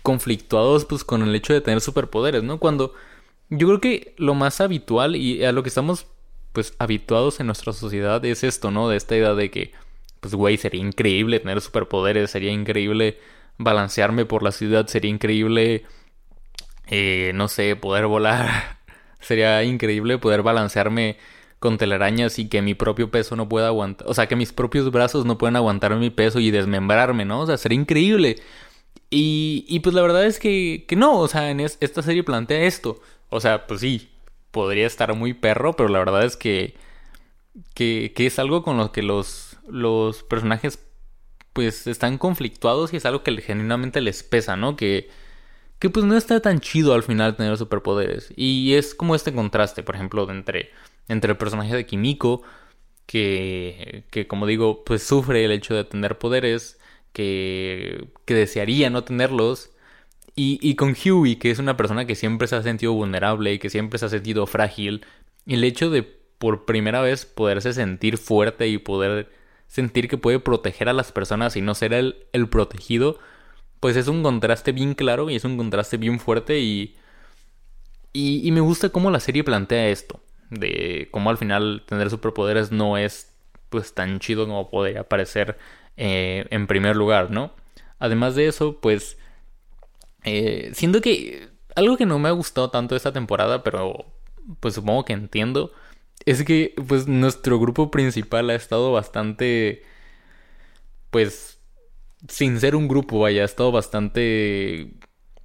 conflictuados 0.02 0.84
pues 0.84 1.04
con 1.04 1.22
el 1.22 1.34
hecho 1.34 1.52
de 1.52 1.60
tener 1.60 1.80
superpoderes, 1.80 2.42
¿no? 2.42 2.58
Cuando 2.58 2.94
yo 3.50 3.66
creo 3.66 3.80
que 3.80 4.14
lo 4.16 4.34
más 4.34 4.60
habitual 4.60 5.16
y 5.16 5.44
a 5.44 5.52
lo 5.52 5.62
que 5.62 5.68
estamos 5.68 6.06
pues 6.52 6.74
habituados 6.78 7.40
en 7.40 7.46
nuestra 7.46 7.72
sociedad 7.72 8.24
es 8.24 8.44
esto, 8.44 8.70
¿no? 8.70 8.88
De 8.88 8.96
esta 8.96 9.16
idea 9.16 9.34
de 9.34 9.50
que 9.50 9.72
pues 10.20 10.34
güey, 10.34 10.56
sería 10.56 10.80
increíble 10.80 11.40
tener 11.40 11.60
superpoderes, 11.60 12.30
sería 12.30 12.50
increíble 12.50 13.18
balancearme 13.58 14.24
por 14.24 14.42
la 14.42 14.52
ciudad, 14.52 14.86
sería 14.86 15.10
increíble 15.10 15.84
eh, 16.96 17.32
no 17.34 17.48
sé, 17.48 17.74
poder 17.74 18.06
volar. 18.06 18.78
Sería 19.20 19.64
increíble 19.64 20.18
poder 20.18 20.42
balancearme 20.42 21.18
con 21.58 21.76
telarañas 21.76 22.38
y 22.38 22.48
que 22.48 22.62
mi 22.62 22.74
propio 22.74 23.10
peso 23.10 23.34
no 23.34 23.48
pueda 23.48 23.66
aguantar. 23.66 24.06
O 24.08 24.14
sea, 24.14 24.28
que 24.28 24.36
mis 24.36 24.52
propios 24.52 24.92
brazos 24.92 25.26
no 25.26 25.36
puedan 25.36 25.56
aguantar 25.56 25.96
mi 25.96 26.10
peso 26.10 26.38
y 26.38 26.52
desmembrarme, 26.52 27.24
¿no? 27.24 27.40
O 27.40 27.46
sea, 27.46 27.56
sería 27.56 27.80
increíble. 27.80 28.36
Y, 29.10 29.64
y 29.68 29.80
pues 29.80 29.94
la 29.94 30.02
verdad 30.02 30.24
es 30.24 30.38
que, 30.38 30.84
que 30.86 30.94
no, 30.94 31.18
o 31.18 31.26
sea, 31.28 31.50
en 31.50 31.60
esta 31.60 32.02
serie 32.02 32.22
plantea 32.22 32.62
esto. 32.62 33.00
O 33.28 33.40
sea, 33.40 33.66
pues 33.66 33.80
sí, 33.80 34.10
podría 34.52 34.86
estar 34.86 35.14
muy 35.16 35.34
perro, 35.34 35.74
pero 35.74 35.88
la 35.88 35.98
verdad 35.98 36.24
es 36.24 36.36
que, 36.36 36.76
que, 37.74 38.12
que 38.14 38.26
es 38.26 38.38
algo 38.38 38.62
con 38.62 38.76
lo 38.76 38.92
que 38.92 39.02
los, 39.02 39.56
los 39.68 40.22
personajes 40.22 40.78
pues 41.52 41.86
están 41.88 42.18
conflictuados 42.18 42.92
y 42.92 42.98
es 42.98 43.06
algo 43.06 43.22
que 43.24 43.36
genuinamente 43.40 44.00
les 44.00 44.22
pesa, 44.22 44.56
¿no? 44.56 44.76
Que, 44.76 45.08
que 45.78 45.90
pues 45.90 46.06
no 46.06 46.16
está 46.16 46.40
tan 46.40 46.60
chido 46.60 46.94
al 46.94 47.02
final 47.02 47.36
tener 47.36 47.56
superpoderes. 47.56 48.32
Y 48.36 48.74
es 48.74 48.94
como 48.94 49.14
este 49.14 49.32
contraste, 49.32 49.82
por 49.82 49.94
ejemplo, 49.94 50.30
entre, 50.30 50.70
entre 51.08 51.32
el 51.32 51.36
personaje 51.38 51.74
de 51.74 51.86
Kimiko, 51.86 52.42
que, 53.06 54.04
que 54.10 54.26
como 54.26 54.46
digo, 54.46 54.84
pues 54.84 55.02
sufre 55.02 55.44
el 55.44 55.52
hecho 55.52 55.74
de 55.74 55.84
tener 55.84 56.18
poderes, 56.18 56.78
que, 57.12 58.08
que 58.24 58.34
desearía 58.34 58.90
no 58.90 59.04
tenerlos, 59.04 59.70
y, 60.36 60.58
y 60.62 60.74
con 60.74 60.94
Huey, 60.94 61.36
que 61.36 61.50
es 61.50 61.58
una 61.58 61.76
persona 61.76 62.06
que 62.06 62.16
siempre 62.16 62.48
se 62.48 62.56
ha 62.56 62.62
sentido 62.62 62.92
vulnerable 62.92 63.52
y 63.52 63.58
que 63.58 63.70
siempre 63.70 63.98
se 63.98 64.06
ha 64.06 64.08
sentido 64.08 64.46
frágil, 64.46 65.06
el 65.46 65.62
hecho 65.64 65.90
de 65.90 66.02
por 66.02 66.64
primera 66.64 67.00
vez 67.00 67.24
poderse 67.24 67.72
sentir 67.72 68.18
fuerte 68.18 68.68
y 68.68 68.78
poder 68.78 69.30
sentir 69.68 70.08
que 70.08 70.18
puede 70.18 70.40
proteger 70.40 70.88
a 70.88 70.92
las 70.92 71.12
personas 71.12 71.56
y 71.56 71.62
no 71.62 71.74
ser 71.74 71.92
el, 71.92 72.26
el 72.32 72.48
protegido, 72.48 73.18
pues 73.84 73.98
es 73.98 74.08
un 74.08 74.22
contraste 74.22 74.72
bien 74.72 74.94
claro 74.94 75.28
y 75.28 75.36
es 75.36 75.44
un 75.44 75.58
contraste 75.58 75.98
bien 75.98 76.18
fuerte 76.18 76.58
y, 76.58 76.96
y, 78.14 78.50
me 78.50 78.62
gusta 78.62 78.88
cómo 78.88 79.10
la 79.10 79.20
serie 79.20 79.44
plantea 79.44 79.90
esto, 79.90 80.22
de 80.48 81.08
cómo 81.10 81.28
al 81.28 81.36
final 81.36 81.82
tener 81.86 82.08
superpoderes 82.08 82.72
no 82.72 82.96
es 82.96 83.36
pues 83.68 83.92
tan 83.92 84.20
chido 84.20 84.46
como 84.46 84.70
podría 84.70 85.06
parecer 85.06 85.58
eh, 85.98 86.46
en 86.48 86.66
primer 86.66 86.96
lugar, 86.96 87.30
¿no? 87.30 87.52
Además 87.98 88.34
de 88.34 88.46
eso, 88.46 88.80
pues 88.80 89.18
eh, 90.22 90.70
siento 90.72 91.02
que 91.02 91.50
algo 91.76 91.98
que 91.98 92.06
no 92.06 92.18
me 92.18 92.30
ha 92.30 92.32
gustado 92.32 92.70
tanto 92.70 92.96
esta 92.96 93.12
temporada, 93.12 93.62
pero 93.62 94.06
pues 94.60 94.72
supongo 94.72 95.04
que 95.04 95.12
entiendo, 95.12 95.72
es 96.24 96.42
que 96.42 96.74
pues 96.88 97.06
nuestro 97.06 97.58
grupo 97.58 97.90
principal 97.90 98.48
ha 98.48 98.54
estado 98.54 98.92
bastante 98.92 99.82
pues 101.10 101.54
sin 102.28 102.58
ser 102.60 102.76
un 102.76 102.88
grupo, 102.88 103.20
vaya, 103.20 103.42
ha 103.42 103.44
estado 103.44 103.72
bastante 103.72 104.92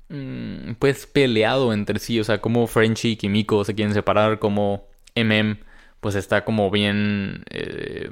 mm, 0.09 0.73
pues 0.79 1.07
peleado 1.07 1.73
entre 1.73 1.99
sí, 1.99 2.19
o 2.19 2.23
sea, 2.23 2.41
como 2.41 2.67
Frenchy 2.67 3.11
y 3.11 3.15
Kimiko 3.17 3.63
se 3.65 3.75
quieren 3.75 3.93
separar, 3.93 4.39
como 4.39 4.87
MM 5.15 5.59
pues 5.99 6.15
está 6.15 6.45
como 6.45 6.71
bien 6.71 7.43
eh, 7.49 8.09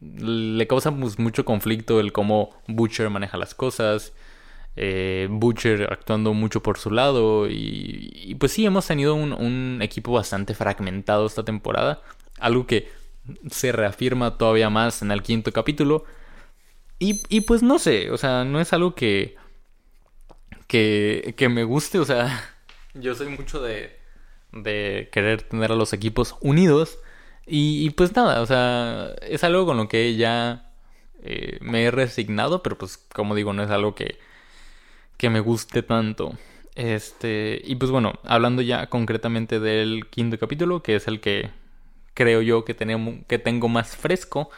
le 0.00 0.66
causa 0.66 0.94
pues, 0.94 1.18
mucho 1.18 1.44
conflicto 1.44 2.00
el 2.00 2.12
cómo 2.12 2.50
Butcher 2.68 3.10
maneja 3.10 3.36
las 3.36 3.54
cosas, 3.54 4.14
eh, 4.76 5.28
Butcher 5.30 5.88
actuando 5.92 6.32
mucho 6.34 6.62
por 6.62 6.78
su 6.78 6.90
lado 6.90 7.48
y, 7.50 8.34
pues 8.38 8.52
sí 8.52 8.64
hemos 8.64 8.86
tenido 8.86 9.14
un 9.14 9.80
equipo 9.82 10.12
bastante 10.12 10.54
fragmentado 10.54 11.26
esta 11.26 11.44
temporada, 11.44 12.02
algo 12.38 12.66
que 12.66 12.88
se 13.50 13.72
reafirma 13.72 14.38
todavía 14.38 14.70
más 14.70 15.02
en 15.02 15.10
el 15.10 15.22
quinto 15.22 15.52
capítulo 15.52 16.04
y, 16.98 17.22
y 17.28 17.42
pues 17.42 17.62
no 17.62 17.78
sé, 17.78 18.10
o 18.10 18.16
sea, 18.18 18.44
no 18.44 18.60
es 18.60 18.72
algo 18.72 18.94
que, 18.94 19.36
que, 20.66 21.34
que 21.36 21.48
me 21.48 21.64
guste, 21.64 21.98
o 21.98 22.04
sea, 22.04 22.56
yo 22.94 23.14
soy 23.14 23.28
mucho 23.28 23.60
de, 23.62 23.98
de 24.52 25.08
querer 25.12 25.42
tener 25.42 25.72
a 25.72 25.76
los 25.76 25.92
equipos 25.92 26.36
unidos. 26.40 26.98
Y, 27.50 27.90
pues 27.90 28.14
nada, 28.14 28.42
o 28.42 28.46
sea, 28.46 29.14
es 29.22 29.42
algo 29.42 29.64
con 29.64 29.78
lo 29.78 29.88
que 29.88 30.16
ya 30.16 30.70
eh, 31.22 31.58
me 31.62 31.84
he 31.84 31.90
resignado, 31.90 32.62
pero 32.62 32.76
pues 32.76 32.98
como 32.98 33.34
digo, 33.34 33.54
no 33.54 33.62
es 33.62 33.70
algo 33.70 33.94
que, 33.94 34.18
que 35.16 35.30
me 35.30 35.40
guste 35.40 35.82
tanto. 35.82 36.34
Este, 36.74 37.60
y 37.64 37.76
pues 37.76 37.90
bueno, 37.90 38.20
hablando 38.24 38.62
ya 38.62 38.88
concretamente 38.88 39.60
del 39.60 40.06
quinto 40.10 40.38
capítulo, 40.38 40.82
que 40.82 40.96
es 40.96 41.08
el 41.08 41.20
que 41.20 41.50
creo 42.14 42.42
yo 42.42 42.64
que, 42.64 42.74
tenemos, 42.74 43.16
que 43.26 43.38
tengo 43.38 43.68
más 43.68 43.96
fresco, 43.96 44.50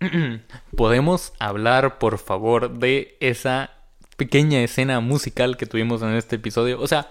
¿Podemos 0.76 1.32
hablar, 1.38 1.98
por 1.98 2.18
favor, 2.18 2.78
de 2.78 3.16
esa 3.20 3.70
pequeña 4.16 4.62
escena 4.62 5.00
musical 5.00 5.56
que 5.56 5.66
tuvimos 5.66 6.02
en 6.02 6.14
este 6.14 6.36
episodio? 6.36 6.80
O 6.80 6.86
sea, 6.86 7.10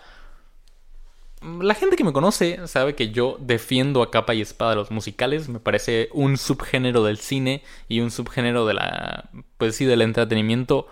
la 1.61 1.75
gente 1.75 1.95
que 1.95 2.03
me 2.03 2.13
conoce 2.13 2.67
sabe 2.67 2.95
que 2.95 3.11
yo 3.11 3.37
defiendo 3.39 4.01
a 4.01 4.09
capa 4.09 4.33
y 4.33 4.41
espada 4.41 4.75
los 4.75 4.91
musicales. 4.91 5.49
Me 5.49 5.59
parece 5.59 6.09
un 6.13 6.37
subgénero 6.37 7.03
del 7.03 7.17
cine 7.17 7.63
y 7.87 7.99
un 7.99 8.11
subgénero 8.11 8.65
de 8.65 8.73
la. 8.73 9.29
Pues 9.57 9.75
sí, 9.75 9.85
del 9.85 10.01
entretenimiento 10.01 10.87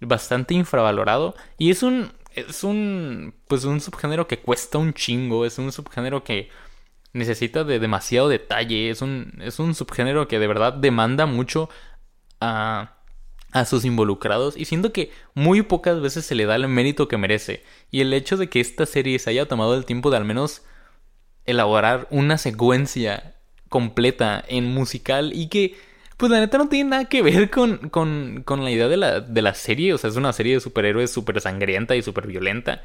bastante 0.00 0.54
infravalorado. 0.54 1.34
Y 1.58 1.70
es 1.70 1.82
un. 1.82 2.12
Es 2.34 2.64
un. 2.64 3.34
Pues 3.48 3.64
un 3.64 3.80
subgénero 3.80 4.26
que 4.28 4.38
cuesta 4.38 4.78
un 4.78 4.94
chingo. 4.94 5.44
Es 5.44 5.58
un 5.58 5.72
subgénero 5.72 6.24
que 6.24 6.48
necesita 7.12 7.64
de 7.64 7.78
demasiado 7.78 8.28
detalle. 8.28 8.90
Es 8.90 9.02
un, 9.02 9.38
es 9.40 9.58
un 9.58 9.74
subgénero 9.74 10.28
que 10.28 10.38
de 10.38 10.46
verdad 10.46 10.72
demanda 10.72 11.26
mucho 11.26 11.68
a, 12.40 12.96
a 13.52 13.64
sus 13.64 13.84
involucrados. 13.84 14.56
Y 14.56 14.64
siento 14.64 14.92
que 14.92 15.10
muy 15.34 15.62
pocas 15.62 16.00
veces 16.00 16.24
se 16.26 16.34
le 16.34 16.46
da 16.46 16.56
el 16.56 16.68
mérito 16.68 17.08
que 17.08 17.18
merece. 17.18 17.64
Y 17.90 18.00
el 18.00 18.12
hecho 18.12 18.36
de 18.36 18.48
que 18.48 18.60
esta 18.60 18.86
serie 18.86 19.18
se 19.18 19.30
haya 19.30 19.46
tomado 19.46 19.76
el 19.76 19.84
tiempo 19.84 20.10
de 20.10 20.16
al 20.16 20.24
menos 20.24 20.62
elaborar 21.44 22.06
una 22.10 22.38
secuencia 22.38 23.36
completa 23.68 24.44
en 24.46 24.66
musical 24.66 25.32
y 25.34 25.48
que 25.48 25.74
pues 26.16 26.30
la 26.30 26.38
neta 26.38 26.56
no 26.58 26.68
tiene 26.68 26.90
nada 26.90 27.04
que 27.06 27.22
ver 27.22 27.50
con, 27.50 27.88
con, 27.88 28.42
con 28.44 28.62
la 28.62 28.70
idea 28.70 28.86
de 28.86 28.96
la, 28.96 29.20
de 29.20 29.42
la 29.42 29.54
serie. 29.54 29.92
O 29.92 29.98
sea, 29.98 30.10
es 30.10 30.16
una 30.16 30.32
serie 30.32 30.54
de 30.54 30.60
superhéroes 30.60 31.10
súper 31.10 31.40
sangrienta 31.40 31.96
y 31.96 32.02
súper 32.02 32.26
violenta. 32.26 32.82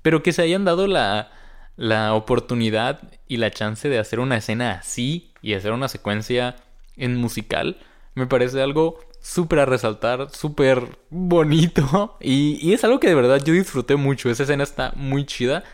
Pero 0.00 0.22
que 0.22 0.32
se 0.32 0.42
hayan 0.42 0.64
dado 0.64 0.86
la, 0.86 1.30
la 1.76 2.14
oportunidad 2.14 3.00
y 3.26 3.38
la 3.38 3.50
chance 3.50 3.88
de 3.88 3.98
hacer 3.98 4.20
una 4.20 4.36
escena 4.36 4.72
así 4.72 5.32
y 5.42 5.54
hacer 5.54 5.72
una 5.72 5.88
secuencia 5.88 6.56
en 6.96 7.16
musical, 7.16 7.78
me 8.14 8.26
parece 8.26 8.60
algo 8.62 9.00
súper 9.20 9.60
a 9.60 9.66
resaltar, 9.66 10.30
súper 10.30 10.98
bonito 11.10 12.16
y, 12.20 12.58
y, 12.60 12.72
es 12.72 12.84
algo 12.84 13.00
que 13.00 13.08
de 13.08 13.14
verdad 13.14 13.42
yo 13.44 13.54
disfruté 13.54 13.96
mucho. 13.96 14.30
Esa 14.30 14.42
escena 14.42 14.64
está 14.64 14.92
muy 14.96 15.24
chida. 15.24 15.64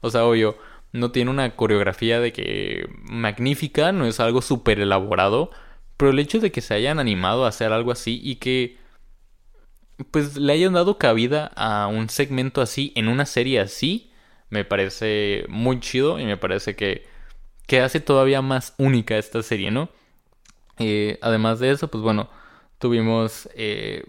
O 0.00 0.10
sea, 0.10 0.24
obvio, 0.24 0.58
no 0.94 1.10
tiene 1.10 1.30
una 1.30 1.56
coreografía 1.56 2.20
de 2.20 2.32
que 2.32 2.88
magnífica, 3.02 3.92
no 3.92 4.06
es 4.06 4.20
algo 4.20 4.42
súper 4.42 4.78
elaborado, 4.80 5.50
pero 5.96 6.12
el 6.12 6.18
hecho 6.20 6.38
de 6.38 6.52
que 6.52 6.60
se 6.60 6.74
hayan 6.74 7.00
animado 7.00 7.44
a 7.44 7.48
hacer 7.48 7.72
algo 7.72 7.90
así 7.90 8.20
y 8.22 8.36
que 8.36 8.78
pues 10.10 10.36
le 10.36 10.52
hayan 10.52 10.72
dado 10.72 10.98
cabida 10.98 11.50
a 11.56 11.88
un 11.88 12.08
segmento 12.08 12.60
así 12.60 12.92
en 12.94 13.08
una 13.08 13.26
serie 13.26 13.60
así, 13.60 14.12
me 14.54 14.64
parece 14.64 15.44
muy 15.48 15.80
chido 15.80 16.20
y 16.20 16.24
me 16.24 16.36
parece 16.36 16.76
que, 16.76 17.04
que 17.66 17.80
hace 17.80 17.98
todavía 18.00 18.40
más 18.40 18.74
única 18.78 19.18
esta 19.18 19.42
serie, 19.42 19.72
¿no? 19.72 19.88
Eh, 20.78 21.18
además 21.22 21.58
de 21.58 21.72
eso, 21.72 21.88
pues 21.88 22.02
bueno, 22.04 22.30
tuvimos, 22.78 23.48
eh, 23.56 24.04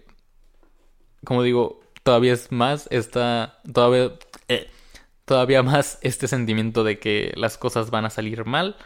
como 1.24 1.42
digo, 1.42 1.80
todavía 2.04 2.32
es 2.32 2.52
más 2.52 2.86
esta, 2.92 3.58
todavía, 3.72 4.12
eh, 4.46 4.70
todavía 5.24 5.64
más 5.64 5.98
este 6.02 6.28
sentimiento 6.28 6.84
de 6.84 7.00
que 7.00 7.32
las 7.36 7.58
cosas 7.58 7.90
van 7.90 8.04
a 8.04 8.10
salir 8.10 8.44
mal. 8.44 8.76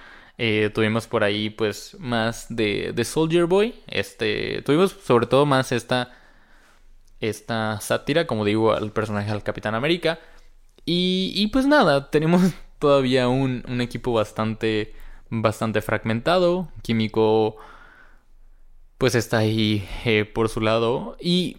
tuvimos 0.75 1.07
por 1.07 1.23
ahí 1.23 1.51
pues 1.51 1.97
más 2.01 2.47
de, 2.49 2.93
de 2.95 3.05
Soldier 3.05 3.45
Boy, 3.45 3.75
este, 3.87 4.63
tuvimos 4.63 4.93
sobre 5.05 5.27
todo 5.27 5.45
más 5.45 5.73
esta, 5.73 6.13
esta 7.21 7.81
sátira, 7.81 8.27
como 8.27 8.47
digo, 8.47 8.73
al 8.73 8.93
personaje 8.93 9.31
del 9.31 9.43
Capitán 9.43 9.75
América. 9.75 10.19
Y, 10.85 11.33
y 11.35 11.49
pues 11.49 11.67
nada, 11.67 12.11
tenemos 12.11 12.43
todavía 12.81 13.29
un, 13.29 13.81
equipo 13.81 14.13
bastante, 14.13 14.95
bastante 15.29 15.81
fragmentado. 15.83 16.69
Químico 16.83 17.57
pues 18.99 19.15
está 19.15 19.39
ahí 19.39 19.89
eh, 20.05 20.25
por 20.25 20.49
su 20.49 20.61
lado. 20.61 21.17
Y, 21.21 21.59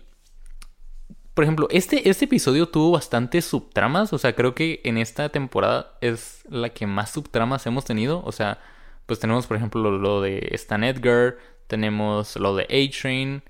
por 1.33 1.43
ejemplo, 1.43 1.67
este, 1.71 2.09
este 2.09 2.25
episodio 2.25 2.67
tuvo 2.69 2.91
bastantes 2.91 3.45
subtramas. 3.45 4.13
O 4.13 4.17
sea, 4.17 4.35
creo 4.35 4.53
que 4.53 4.81
en 4.83 4.97
esta 4.97 5.29
temporada 5.29 5.97
es 6.01 6.43
la 6.49 6.69
que 6.69 6.85
más 6.85 7.11
subtramas 7.11 7.65
hemos 7.65 7.85
tenido. 7.85 8.21
O 8.25 8.31
sea, 8.31 8.59
pues 9.05 9.19
tenemos, 9.19 9.47
por 9.47 9.57
ejemplo, 9.57 9.89
lo, 9.89 10.21
de 10.21 10.49
Stan 10.51 10.83
Edgar. 10.83 11.37
Tenemos 11.67 12.35
lo 12.35 12.55
de 12.55 12.63
A-Train. 12.63 13.43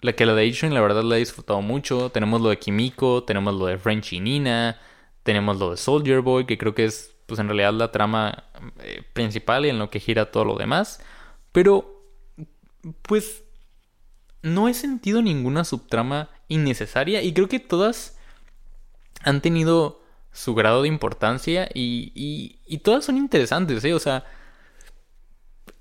La 0.00 0.14
que 0.14 0.26
lo 0.26 0.34
de 0.34 0.48
A-Train, 0.48 0.74
la 0.74 0.80
verdad, 0.80 1.02
la 1.02 1.16
he 1.16 1.20
disfrutado 1.20 1.60
mucho. 1.62 2.10
Tenemos 2.10 2.40
lo 2.40 2.48
de 2.48 2.58
Kimiko. 2.58 3.22
Tenemos 3.22 3.54
lo 3.54 3.66
de 3.66 3.78
French 3.78 4.12
y 4.14 4.20
Nina. 4.20 4.78
Tenemos 5.22 5.58
lo 5.58 5.70
de 5.70 5.76
Soldier 5.76 6.20
Boy, 6.20 6.46
que 6.46 6.58
creo 6.58 6.74
que 6.74 6.84
es, 6.84 7.14
pues 7.26 7.40
en 7.40 7.46
realidad, 7.46 7.72
la 7.72 7.92
trama 7.92 8.44
eh, 8.80 9.02
principal 9.12 9.66
y 9.66 9.68
en 9.68 9.78
lo 9.78 9.90
que 9.90 10.00
gira 10.00 10.30
todo 10.30 10.44
lo 10.44 10.56
demás. 10.56 11.02
Pero 11.52 12.00
pues 13.02 13.44
no 14.42 14.68
he 14.68 14.74
sentido 14.74 15.22
ninguna 15.22 15.64
subtrama 15.64 16.30
innecesaria 16.48 17.22
y 17.22 17.32
creo 17.32 17.48
que 17.48 17.60
todas 17.60 18.18
han 19.22 19.40
tenido 19.42 20.00
su 20.32 20.54
grado 20.54 20.82
de 20.82 20.88
importancia 20.88 21.68
y, 21.74 22.12
y, 22.66 22.78
todas 22.78 23.04
son 23.04 23.16
interesantes, 23.16 23.84
¿eh? 23.84 23.92
O 23.92 23.98
sea, 23.98 24.24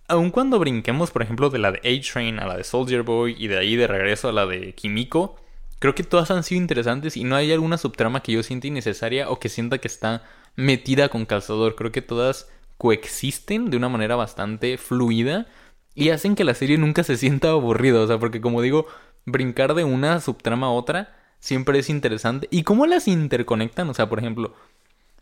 aun 0.08 0.32
cuando 0.32 0.60
brinquemos, 0.60 1.12
por 1.12 1.22
ejemplo, 1.22 1.50
de 1.50 1.60
la 1.60 1.72
de 1.72 1.80
A-Train 1.80 2.40
a 2.40 2.48
la 2.48 2.58
de 2.58 2.64
Soldier 2.64 3.04
Boy 3.04 3.36
y 3.38 3.48
de 3.48 3.60
ahí 3.60 3.76
de 3.76 3.88
regreso 3.88 4.28
a 4.30 4.34
la 4.34 4.46
de 4.46 4.74
Kimiko, 4.74 5.40
creo 5.80 5.96
que 5.96 6.04
todas 6.04 6.32
han 6.32 6.44
sido 6.44 6.62
interesantes 6.62 7.18
y 7.18 7.24
no 7.24 7.36
hay 7.36 7.52
alguna 7.52 7.78
subtrama 7.78 8.22
que 8.22 8.34
yo 8.34 8.44
sienta 8.44 8.68
innecesaria 8.68 9.30
o 9.30 9.40
que 9.40 9.50
sienta 9.50 9.80
que 9.80 9.88
está 9.88 10.24
metida 10.56 11.10
con 11.10 11.26
calzador. 11.26 11.76
Creo 11.76 11.92
que 11.92 12.02
todas 12.02 12.50
coexisten 12.78 13.70
de 13.70 13.78
una 13.78 13.90
manera 13.90 14.16
bastante 14.16 14.78
fluida 14.78 15.48
y 15.96 16.10
hacen 16.10 16.36
que 16.36 16.44
la 16.44 16.54
serie 16.54 16.78
nunca 16.78 17.04
se 17.04 17.18
sienta 17.18 17.50
aburrida, 17.50 18.02
o 18.02 18.08
sea, 18.08 18.20
porque 18.20 18.42
como 18.42 18.62
digo, 18.62 18.88
brincar 19.26 19.74
de 19.74 19.84
una 19.84 20.22
subtrama 20.22 20.68
a 20.68 20.72
otra 20.72 21.16
siempre 21.40 21.80
es 21.80 21.90
interesante. 21.90 22.48
¿Y 22.52 22.64
cómo 22.64 22.86
las 22.86 23.08
interconectan? 23.08 23.90
O 23.90 23.94
sea, 23.94 24.10
por 24.10 24.20
ejemplo, 24.20 24.54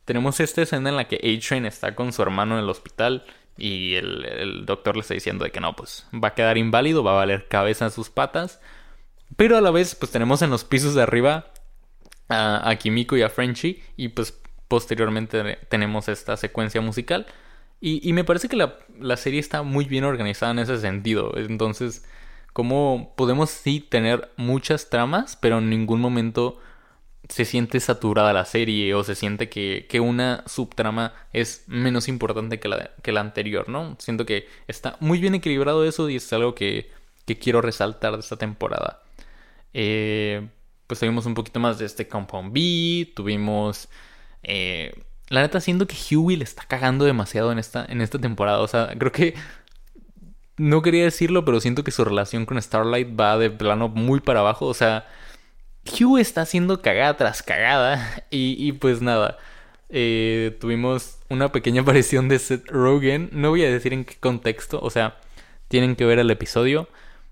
tenemos 0.05 0.39
esta 0.39 0.61
escena 0.61 0.89
en 0.89 0.95
la 0.95 1.07
que 1.07 1.15
A-Train 1.17 1.65
está 1.65 1.95
con 1.95 2.13
su 2.13 2.21
hermano 2.21 2.57
en 2.57 2.63
el 2.63 2.69
hospital 2.69 3.25
y 3.57 3.95
el, 3.95 4.65
doctor 4.65 4.95
le 4.95 5.01
está 5.01 5.13
diciendo 5.13 5.43
de 5.43 5.51
que 5.51 5.59
no, 5.59 5.75
pues 5.75 6.05
va 6.13 6.29
a 6.29 6.33
quedar 6.33 6.57
inválido, 6.57 7.03
va 7.03 7.11
a 7.11 7.15
valer 7.15 7.47
cabeza 7.47 7.85
en 7.85 7.91
sus 7.91 8.09
patas. 8.09 8.59
Pero 9.36 9.57
a 9.57 9.62
la 9.62 9.72
vez, 9.72 9.96
pues 9.96 10.12
tenemos 10.12 10.41
en 10.41 10.50
los 10.50 10.63
pisos 10.63 10.96
de 10.96 11.03
arriba 11.03 11.51
a, 12.30 12.75
Kimiko 12.78 13.17
y 13.17 13.21
a 13.21 13.30
Frenchy 13.30 13.82
y 13.95 14.10
pues 14.10 14.38
posteriormente 14.67 15.58
tenemos 15.69 16.08
esta 16.08 16.36
secuencia 16.38 16.82
musical 16.82 17.25
y, 17.80 18.12
me 18.13 18.23
parece 18.23 18.49
que 18.49 18.58
la, 18.58 19.17
serie 19.17 19.39
está 19.39 19.62
muy 19.62 19.86
bien 19.86 20.04
organizada 20.04 20.51
en 20.51 20.60
ese 20.60 20.80
sentido. 20.80 21.38
Entonces, 21.38 22.04
como 22.54 23.13
podemos 23.15 23.51
sí 23.51 23.82
tener 23.82 24.32
muchas 24.36 24.89
tramas, 24.89 25.36
pero 25.36 25.60
en 25.60 25.69
ningún 25.69 26.01
momento 26.01 26.60
se 27.30 27.45
siente 27.45 27.80
saturada 27.80 28.34
la 28.34 28.45
serie 28.45 28.95
o 28.95 29.04
se 29.04 29.13
siente 29.13 29.49
que, 29.49 29.86
que 29.89 29.99
una 29.99 30.43
subtrama 30.47 31.13
es 31.34 31.65
menos 31.67 32.08
importante 32.08 32.60
que 32.60 32.67
la, 32.67 32.91
que 33.04 33.12
la 33.12 33.21
anterior, 33.21 33.69
¿no? 33.69 33.95
Siento 33.99 34.25
que 34.25 34.47
está 34.67 34.97
muy 34.99 35.19
bien 35.19 35.36
equilibrado 35.36 35.86
eso 35.86 36.10
y 36.10 36.15
es 36.15 36.34
algo 36.34 36.56
que, 36.56 36.89
que 37.25 37.38
quiero 37.38 37.62
resaltar 37.62 38.13
de 38.13 38.21
esta 38.21 38.38
temporada. 38.38 39.01
Eh, 39.79 40.49
pues 40.87 40.99
tuvimos 40.99 41.27
un 41.27 41.35
poquito 41.35 41.59
más 41.59 41.77
de 41.77 41.85
este 41.85 42.07
Compound 42.07 42.51
B, 42.51 43.13
tuvimos... 43.15 43.89
Eh, 44.41 44.91
la 45.29 45.41
neta 45.41 45.59
siento 45.59 45.87
que 45.87 45.95
Huey 46.15 46.37
le 46.37 46.43
está 46.43 46.63
cagando 46.67 47.05
demasiado 47.05 47.51
en 47.51 47.59
esta, 47.59 47.85
en 47.87 48.01
esta 48.01 48.19
temporada. 48.19 48.59
O 48.59 48.67
sea, 48.67 48.93
creo 48.97 49.11
que. 49.11 49.35
No 50.57 50.81
quería 50.81 51.03
decirlo, 51.03 51.45
pero 51.45 51.59
siento 51.59 51.83
que 51.83 51.91
su 51.91 52.03
relación 52.03 52.45
con 52.45 52.59
Starlight 52.61 53.19
va 53.19 53.37
de 53.37 53.51
plano 53.51 53.89
muy 53.89 54.21
para 54.21 54.39
abajo. 54.39 54.65
O 54.65 54.73
sea, 54.73 55.05
Hugh 55.85 56.17
está 56.17 56.41
haciendo 56.41 56.81
cagada 56.81 57.17
tras 57.17 57.43
cagada. 57.43 58.23
Y, 58.31 58.71
pues 58.73 59.01
nada. 59.01 59.37
Eh, 59.89 60.57
tuvimos 60.59 61.19
una 61.29 61.51
pequeña 61.51 61.81
aparición 61.83 62.29
de 62.29 62.39
Seth 62.39 62.67
Rogen. 62.69 63.29
No 63.33 63.49
voy 63.49 63.63
a 63.65 63.71
decir 63.71 63.93
en 63.93 64.05
qué 64.05 64.15
contexto. 64.19 64.79
O 64.81 64.89
sea, 64.89 65.17
tienen 65.67 65.95
que 65.95 66.05
ver 66.05 66.19
el 66.19 66.31
episodio. 66.31 66.89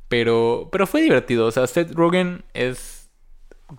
Pero, 0.07 0.69
pero 0.71 0.87
fue 0.87 1.01
divertido. 1.01 1.47
O 1.47 1.51
sea, 1.51 1.67
Seth 1.67 1.91
Rogen 1.91 2.43
es. 2.53 3.09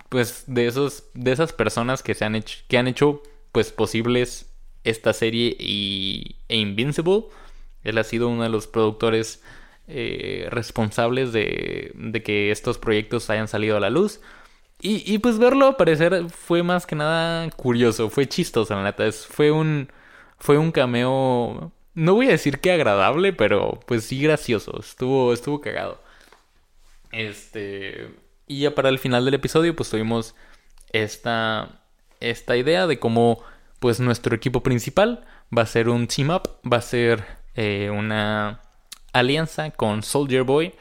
Pues 0.08 0.44
de 0.46 0.66
esos. 0.66 1.04
De 1.14 1.32
esas 1.32 1.52
personas 1.52 2.02
que 2.02 2.14
se 2.14 2.24
han 2.24 2.34
hecho. 2.34 2.58
Que 2.68 2.78
han 2.78 2.88
hecho 2.88 3.22
pues 3.52 3.72
posibles 3.72 4.50
esta 4.84 5.12
serie 5.12 5.56
y, 5.58 6.36
e 6.48 6.56
Invincible. 6.56 7.24
Él 7.84 7.98
ha 7.98 8.04
sido 8.04 8.28
uno 8.28 8.42
de 8.42 8.48
los 8.48 8.66
productores 8.66 9.42
eh, 9.88 10.48
responsables 10.50 11.32
de, 11.32 11.92
de, 11.94 12.22
que 12.22 12.50
estos 12.50 12.78
proyectos 12.78 13.30
hayan 13.30 13.48
salido 13.48 13.76
a 13.76 13.80
la 13.80 13.90
luz. 13.90 14.20
Y, 14.80 15.02
y, 15.10 15.18
pues 15.18 15.38
verlo 15.38 15.66
aparecer 15.66 16.28
fue 16.28 16.62
más 16.62 16.86
que 16.86 16.96
nada 16.96 17.48
curioso, 17.52 18.10
fue 18.10 18.28
chistoso, 18.28 18.74
la 18.74 18.82
neta. 18.84 19.10
fue 19.12 19.50
un, 19.50 19.88
fue 20.38 20.58
un 20.58 20.70
cameo, 20.70 21.72
no 21.94 22.14
voy 22.14 22.26
a 22.28 22.32
decir 22.32 22.60
que 22.60 22.72
agradable, 22.72 23.32
pero 23.32 23.80
pues 23.86 24.04
sí 24.04 24.20
gracioso, 24.20 24.78
estuvo, 24.80 25.32
estuvo 25.32 25.60
cagado. 25.60 26.00
Este, 27.12 28.10
y 28.46 28.60
ya 28.60 28.74
para 28.74 28.88
el 28.88 28.98
final 28.98 29.24
del 29.24 29.34
episodio 29.34 29.74
pues 29.74 29.90
tuvimos 29.90 30.34
esta 30.92 31.80
esta 32.20 32.56
idea 32.56 32.86
de 32.86 32.98
cómo 32.98 33.42
pues 33.78 34.00
nuestro 34.00 34.34
equipo 34.34 34.62
principal 34.62 35.24
va 35.56 35.62
a 35.62 35.66
ser 35.66 35.88
un 35.88 36.06
team 36.06 36.30
up, 36.30 36.58
va 36.70 36.78
a 36.78 36.82
ser 36.82 37.24
eh, 37.54 37.90
una 37.90 38.60
alianza 39.12 39.70
con 39.70 40.02
Soldier 40.02 40.42
Boy, 40.42 40.74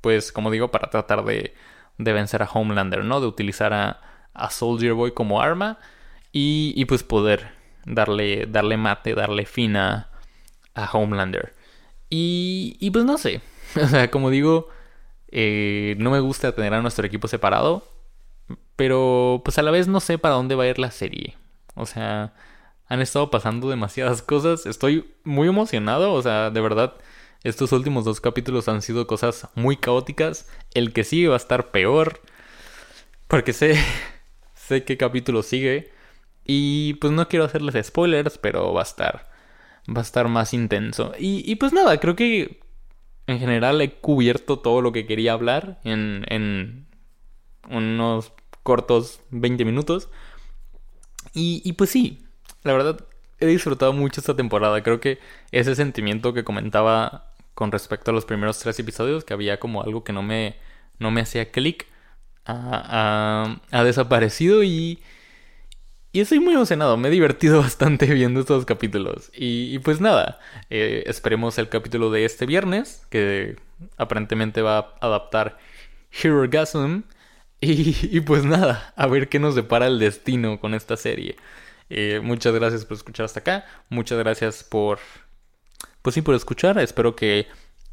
pues 0.00 0.32
como 0.32 0.50
digo, 0.50 0.70
para 0.70 0.90
tratar 0.90 1.24
de, 1.24 1.54
de 1.98 2.12
vencer 2.12 2.42
a 2.42 2.48
Homelander, 2.52 3.04
¿no? 3.04 3.20
De 3.20 3.26
utilizar 3.26 3.72
a, 3.72 4.00
a 4.34 4.50
Soldier 4.50 4.94
Boy 4.94 5.12
como 5.12 5.40
arma 5.40 5.78
y, 6.32 6.72
y, 6.76 6.84
pues 6.86 7.02
poder 7.02 7.52
darle, 7.84 8.46
darle 8.46 8.76
mate, 8.76 9.14
darle 9.14 9.44
fin 9.46 9.76
a, 9.76 10.10
a 10.74 10.90
Homelander. 10.90 11.54
Y, 12.10 12.76
y 12.80 12.90
pues 12.90 13.04
no 13.04 13.18
sé, 13.18 13.40
o 13.76 13.86
sea, 13.86 14.10
como 14.10 14.30
digo, 14.30 14.68
eh, 15.32 15.96
no 15.98 16.10
me 16.10 16.20
gusta 16.20 16.54
tener 16.54 16.74
a 16.74 16.82
nuestro 16.82 17.06
equipo 17.06 17.26
separado. 17.26 17.88
Pero 18.76 19.42
pues 19.44 19.58
a 19.58 19.62
la 19.62 19.70
vez 19.70 19.88
no 19.88 20.00
sé 20.00 20.18
para 20.18 20.34
dónde 20.34 20.54
va 20.54 20.64
a 20.64 20.68
ir 20.68 20.78
la 20.78 20.90
serie. 20.90 21.36
O 21.74 21.86
sea, 21.86 22.34
han 22.86 23.00
estado 23.00 23.30
pasando 23.30 23.68
demasiadas 23.70 24.22
cosas. 24.22 24.66
Estoy 24.66 25.12
muy 25.24 25.48
emocionado. 25.48 26.12
O 26.12 26.22
sea, 26.22 26.50
de 26.50 26.60
verdad, 26.60 26.94
estos 27.42 27.72
últimos 27.72 28.04
dos 28.04 28.20
capítulos 28.20 28.68
han 28.68 28.82
sido 28.82 29.06
cosas 29.06 29.48
muy 29.54 29.76
caóticas. 29.76 30.48
El 30.74 30.92
que 30.92 31.04
sigue 31.04 31.28
va 31.28 31.34
a 31.34 31.38
estar 31.38 31.70
peor. 31.70 32.20
Porque 33.28 33.52
sé, 33.52 33.76
sé 34.54 34.84
qué 34.84 34.96
capítulo 34.98 35.42
sigue. 35.42 35.92
Y 36.44 36.94
pues 36.94 37.12
no 37.12 37.28
quiero 37.28 37.44
hacerles 37.44 37.86
spoilers, 37.86 38.36
pero 38.38 38.72
va 38.74 38.80
a 38.80 38.84
estar, 38.84 39.30
va 39.88 40.00
a 40.00 40.02
estar 40.02 40.28
más 40.28 40.52
intenso. 40.52 41.12
Y, 41.18 41.50
y 41.50 41.54
pues 41.56 41.72
nada, 41.72 42.00
creo 42.00 42.16
que 42.16 42.61
en 43.32 43.40
general 43.40 43.80
he 43.80 43.92
cubierto 43.92 44.58
todo 44.58 44.80
lo 44.82 44.92
que 44.92 45.06
quería 45.06 45.32
hablar 45.32 45.80
en, 45.84 46.24
en 46.28 46.86
unos 47.68 48.32
cortos 48.62 49.20
20 49.30 49.64
minutos. 49.64 50.08
Y, 51.34 51.72
pues 51.72 51.90
sí, 51.90 52.26
la 52.62 52.72
verdad 52.72 53.06
he 53.40 53.46
disfrutado 53.46 53.92
mucho 53.92 54.20
esta 54.20 54.36
temporada. 54.36 54.82
Creo 54.82 55.00
que 55.00 55.18
ese 55.50 55.74
sentimiento 55.74 56.34
que 56.34 56.44
comentaba 56.44 57.32
con 57.54 57.72
respecto 57.72 58.10
a 58.10 58.14
los 58.14 58.24
primeros 58.24 58.58
tres 58.58 58.78
episodios, 58.78 59.24
que 59.24 59.32
había 59.34 59.58
como 59.58 59.82
algo 59.82 60.04
que 60.04 60.12
no 60.12 60.22
me, 60.22 60.56
no 60.98 61.10
me 61.10 61.22
hacía 61.22 61.50
clic, 61.50 61.86
ha, 62.44 63.56
desaparecido 63.84 64.62
y, 64.62 65.02
Y 66.14 66.20
estoy 66.20 66.40
muy 66.40 66.52
emocionado, 66.52 66.98
me 66.98 67.08
he 67.08 67.10
divertido 67.10 67.58
bastante 67.62 68.06
viendo 68.06 68.40
estos 68.40 68.66
capítulos. 68.66 69.30
Y, 69.34 69.78
pues 69.78 70.00
nada, 70.00 70.38
eh, 70.68 71.04
esperemos 71.06 71.56
el 71.58 71.68
capítulo 71.70 72.10
de 72.10 72.26
este 72.26 72.44
viernes, 72.44 73.06
que 73.08 73.56
aparentemente 73.96 74.60
va 74.60 74.78
a 74.78 74.98
adaptar 75.00 75.58
Hero 76.10 76.44
Y, 77.60 77.96
y 78.16 78.20
pues 78.20 78.44
nada, 78.44 78.92
a 78.96 79.06
ver 79.06 79.28
qué 79.28 79.38
nos 79.38 79.54
depara 79.54 79.86
el 79.86 79.98
destino 79.98 80.60
con 80.60 80.74
esta 80.74 80.96
serie. 80.98 81.36
Eh, 81.88 82.20
muchas 82.22 82.54
gracias 82.54 82.84
por 82.84 82.96
escuchar 82.96 83.24
hasta 83.24 83.40
acá. 83.40 83.66
Muchas 83.88 84.18
gracias 84.18 84.64
por... 84.64 84.98
Pues 86.02 86.14
sí, 86.14 86.22
por 86.22 86.34
escuchar. 86.34 86.78
Espero 86.78 87.16
que, 87.16 87.46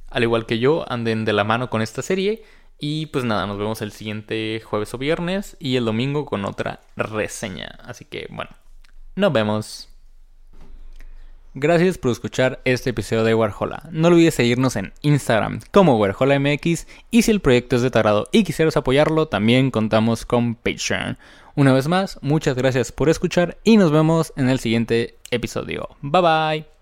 al 0.09 0.23
igual 0.23 0.45
que 0.45 0.59
yo, 0.59 0.85
anden 0.91 1.25
de 1.25 1.33
la 1.33 1.43
mano 1.43 1.69
con 1.69 1.81
esta 1.81 2.01
serie. 2.01 2.43
Y 2.79 3.07
pues 3.07 3.25
nada, 3.25 3.45
nos 3.45 3.57
vemos 3.57 3.81
el 3.81 3.91
siguiente 3.91 4.61
jueves 4.63 4.93
o 4.93 4.97
viernes 4.97 5.57
y 5.59 5.75
el 5.75 5.85
domingo 5.85 6.25
con 6.25 6.45
otra 6.45 6.79
reseña. 6.95 7.77
Así 7.83 8.05
que 8.05 8.27
bueno, 8.29 8.51
nos 9.15 9.33
vemos. 9.33 9.89
Gracias 11.55 11.97
por 11.97 12.11
escuchar 12.11 12.61
este 12.63 12.91
episodio 12.91 13.23
de 13.23 13.33
Warhola. 13.35 13.89
No 13.91 14.07
olvides 14.07 14.35
seguirnos 14.35 14.75
en 14.75 14.93
Instagram 15.01 15.59
como 15.71 15.97
WarholaMX 15.97 16.87
y 17.11 17.23
si 17.23 17.31
el 17.31 17.41
proyecto 17.41 17.75
es 17.75 17.81
de 17.81 17.91
tarado 17.91 18.27
y 18.31 18.43
quisieras 18.43 18.77
apoyarlo, 18.77 19.27
también 19.27 19.71
contamos 19.71 20.25
con 20.25 20.55
Patreon. 20.55 21.17
Una 21.55 21.73
vez 21.73 21.87
más, 21.87 22.19
muchas 22.21 22.55
gracias 22.55 22.91
por 22.93 23.09
escuchar 23.09 23.57
y 23.63 23.77
nos 23.77 23.91
vemos 23.91 24.31
en 24.37 24.47
el 24.47 24.59
siguiente 24.59 25.17
episodio. 25.31 25.89
Bye 26.01 26.21
bye. 26.21 26.78